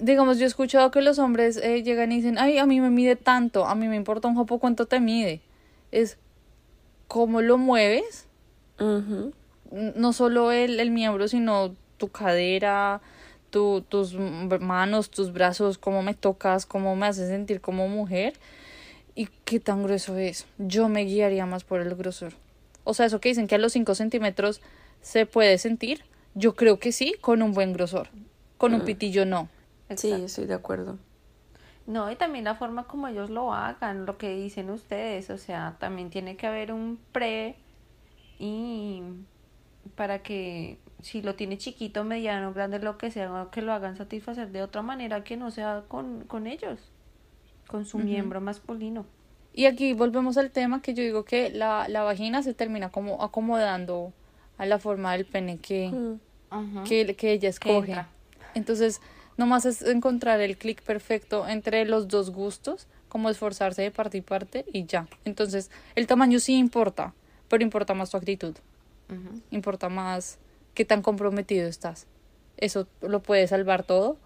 digamos, 0.01 0.37
yo 0.39 0.45
he 0.45 0.49
escuchado 0.49 0.91
que 0.91 1.01
los 1.01 1.19
hombres 1.19 1.57
eh, 1.57 1.83
llegan 1.83 2.13
y 2.13 2.17
dicen, 2.17 2.37
ay, 2.37 2.59
a 2.59 2.67
mí 2.67 2.81
me 2.83 2.91
mide 2.91 3.17
tanto, 3.17 3.65
a 3.65 3.75
mí 3.75 3.89
me 3.89 3.97
importa 3.97 4.29
un 4.29 4.35
jopo 4.35 4.59
cuánto 4.59 4.85
te 4.85 5.01
mide. 5.01 5.41
Es 5.93 6.19
cómo 7.09 7.41
lo 7.41 7.57
mueves, 7.57 8.27
n- 9.73 9.93
no 9.97 10.13
solo 10.13 10.53
el, 10.53 10.79
el 10.79 10.91
miembro, 10.91 11.27
sino 11.29 11.75
tu 12.01 12.09
cadera, 12.09 13.03
tu, 13.51 13.83
tus 13.83 14.15
manos, 14.15 15.11
tus 15.11 15.33
brazos, 15.33 15.77
cómo 15.77 16.03
me 16.03 16.15
tocas, 16.15 16.65
cómo 16.65 16.97
me 16.97 17.07
haces 17.07 17.29
sentir 17.29 17.61
como 17.61 17.87
mujer 17.89 18.33
y 19.15 19.29
qué 19.45 19.61
tan 19.61 19.83
grueso 19.83 20.17
es. 20.17 20.47
Yo 20.59 20.89
me 20.89 21.03
guiaría 21.03 21.45
más 21.45 21.63
por 21.63 21.83
el 21.83 21.95
grosor. 21.95 22.33
O 22.85 22.95
sea, 22.95 23.07
eso 23.07 23.21
que 23.21 23.29
dicen 23.29 23.47
que 23.47 23.57
a 23.57 23.59
los 23.59 23.73
5 23.75 23.95
centímetros 23.95 24.63
se 25.03 25.27
puede 25.27 25.59
sentir, 25.59 26.03
yo 26.35 26.55
creo 26.55 26.79
que 26.79 26.91
sí, 26.91 27.15
con 27.21 27.43
un 27.43 27.53
buen 27.53 27.75
grosor. 27.75 28.09
Con 28.57 28.73
un 28.75 28.83
pitillo 28.83 29.27
no. 29.27 29.49
Sí, 29.97 30.11
estoy 30.13 30.47
de 30.47 30.55
acuerdo. 30.55 30.99
No, 31.87 32.11
y 32.11 32.17
también 32.17 32.45
la 32.45 32.55
forma 32.55 32.85
como 32.85 33.09
ellos 33.09 33.29
lo 33.29 33.53
hagan, 33.53 34.07
lo 34.07 34.17
que 34.17 34.35
dicen 34.35 34.71
ustedes, 34.71 35.29
o 35.29 35.39
sea, 35.39 35.77
también 35.79 36.09
tiene 36.09 36.37
que 36.37 36.47
haber 36.47 36.73
un 36.73 36.99
pre 37.13 37.57
y 38.39 39.03
para 39.97 40.23
que 40.23 40.79
si 41.03 41.23
lo 41.23 41.35
tiene 41.35 41.59
chiquito, 41.59 42.05
mediano, 42.05 42.53
grande, 42.53 42.79
lo 42.79 42.99
que 42.99 43.11
sea, 43.11 43.49
que 43.53 43.63
lo 43.63 43.73
hagan 43.73 43.97
satisfacer 43.97 44.51
de 44.51 44.63
otra 44.63 44.83
manera 44.83 45.25
que 45.25 45.37
no 45.37 45.51
sea 45.51 45.85
con, 45.89 46.25
con 46.25 46.47
ellos, 46.47 46.79
con 47.67 47.85
su 47.85 47.99
miembro 47.99 48.41
masculino. 48.41 49.07
Y 49.53 49.67
aquí 49.67 49.93
volvemos 49.95 50.37
al 50.39 50.51
tema 50.51 50.81
que 50.83 50.95
yo 50.95 51.03
digo 51.03 51.25
que 51.25 51.51
la, 51.51 51.89
la 51.89 52.03
vagina 52.03 52.43
se 52.43 52.55
termina 52.55 52.91
como 52.91 53.23
acomodando 53.23 54.13
a 54.59 54.67
la 54.67 54.79
forma 54.79 55.13
del 55.13 55.25
pene 55.27 55.59
que, 55.59 55.89
Mm. 55.91 56.21
Ajá. 56.51 56.85
que, 56.85 57.15
que 57.17 57.33
ella 57.33 57.49
escoge. 57.49 57.89
entra. 57.93 58.09
Entonces, 58.55 59.01
nomás 59.37 59.65
es 59.65 59.83
encontrar 59.83 60.41
el 60.41 60.57
clic 60.57 60.83
perfecto 60.83 61.47
entre 61.49 61.85
los 61.85 62.09
dos 62.09 62.31
gustos, 62.31 62.87
como 63.09 63.29
esforzarse 63.31 63.83
de 63.83 63.91
parte 63.91 64.19
y 64.19 64.21
parte 64.21 64.65
y 64.73 64.85
ya. 64.87 65.09
Entonces, 65.25 65.71
el 65.97 66.07
tamaño 66.07 66.39
sí 66.39 66.57
importa, 66.57 67.13
pero 67.49 67.63
importa 67.65 67.93
más 67.95 68.11
tu 68.11 68.17
actitud, 68.17 68.55
importa 69.51 69.89
más 69.89 70.39
qué 70.75 70.85
tan 70.85 71.03
comprometido 71.03 71.67
estás. 71.69 72.07
Eso 72.57 72.87
lo 73.01 73.23
puede 73.23 73.47
salvar 73.47 73.85
todo 73.85 74.19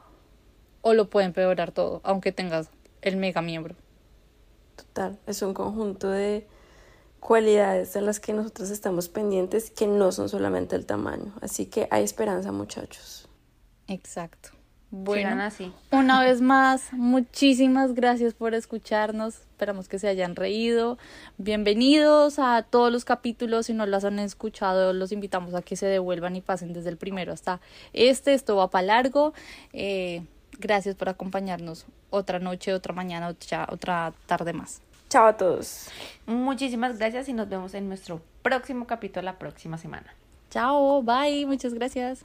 o 0.82 0.92
lo 0.92 1.08
puede 1.08 1.26
empeorar 1.26 1.72
todo, 1.72 2.00
aunque 2.04 2.32
tengas 2.32 2.70
el 3.02 3.16
mega 3.16 3.42
miembro. 3.42 3.74
Total, 4.76 5.18
es 5.26 5.40
un 5.42 5.54
conjunto 5.54 6.10
de 6.10 6.46
cualidades 7.20 7.94
de 7.94 8.02
las 8.02 8.20
que 8.20 8.34
nosotros 8.34 8.70
estamos 8.70 9.08
pendientes 9.08 9.70
que 9.70 9.86
no 9.86 10.12
son 10.12 10.28
solamente 10.28 10.76
el 10.76 10.84
tamaño. 10.84 11.32
Así 11.40 11.66
que 11.66 11.88
hay 11.90 12.04
esperanza, 12.04 12.52
muchachos. 12.52 13.28
Exacto. 13.86 14.50
Bueno, 14.96 15.42
así. 15.42 15.72
una 15.90 16.22
vez 16.22 16.40
más, 16.40 16.92
muchísimas 16.92 17.94
gracias 17.94 18.32
por 18.32 18.54
escucharnos. 18.54 19.34
Esperamos 19.34 19.88
que 19.88 19.98
se 19.98 20.06
hayan 20.06 20.36
reído. 20.36 20.98
Bienvenidos 21.36 22.38
a 22.38 22.62
todos 22.62 22.92
los 22.92 23.04
capítulos. 23.04 23.66
Si 23.66 23.74
no 23.74 23.86
los 23.86 24.04
han 24.04 24.20
escuchado, 24.20 24.92
los 24.92 25.10
invitamos 25.10 25.54
a 25.54 25.62
que 25.62 25.74
se 25.74 25.86
devuelvan 25.86 26.36
y 26.36 26.42
pasen 26.42 26.72
desde 26.72 26.90
el 26.90 26.96
primero 26.96 27.32
hasta 27.32 27.60
este. 27.92 28.34
Esto 28.34 28.54
va 28.54 28.70
para 28.70 28.86
largo. 28.86 29.34
Eh, 29.72 30.22
gracias 30.60 30.94
por 30.94 31.08
acompañarnos 31.08 31.86
otra 32.10 32.38
noche, 32.38 32.72
otra 32.72 32.94
mañana, 32.94 33.26
otra, 33.26 33.66
otra 33.72 34.12
tarde 34.26 34.52
más. 34.52 34.80
Chao 35.08 35.26
a 35.26 35.36
todos. 35.36 35.88
Muchísimas 36.26 36.98
gracias 36.98 37.28
y 37.28 37.32
nos 37.32 37.48
vemos 37.48 37.74
en 37.74 37.88
nuestro 37.88 38.22
próximo 38.42 38.86
capítulo 38.86 39.22
la 39.22 39.38
próxima 39.40 39.76
semana. 39.76 40.14
Chao, 40.50 41.02
bye, 41.02 41.46
muchas 41.46 41.74
gracias. 41.74 42.24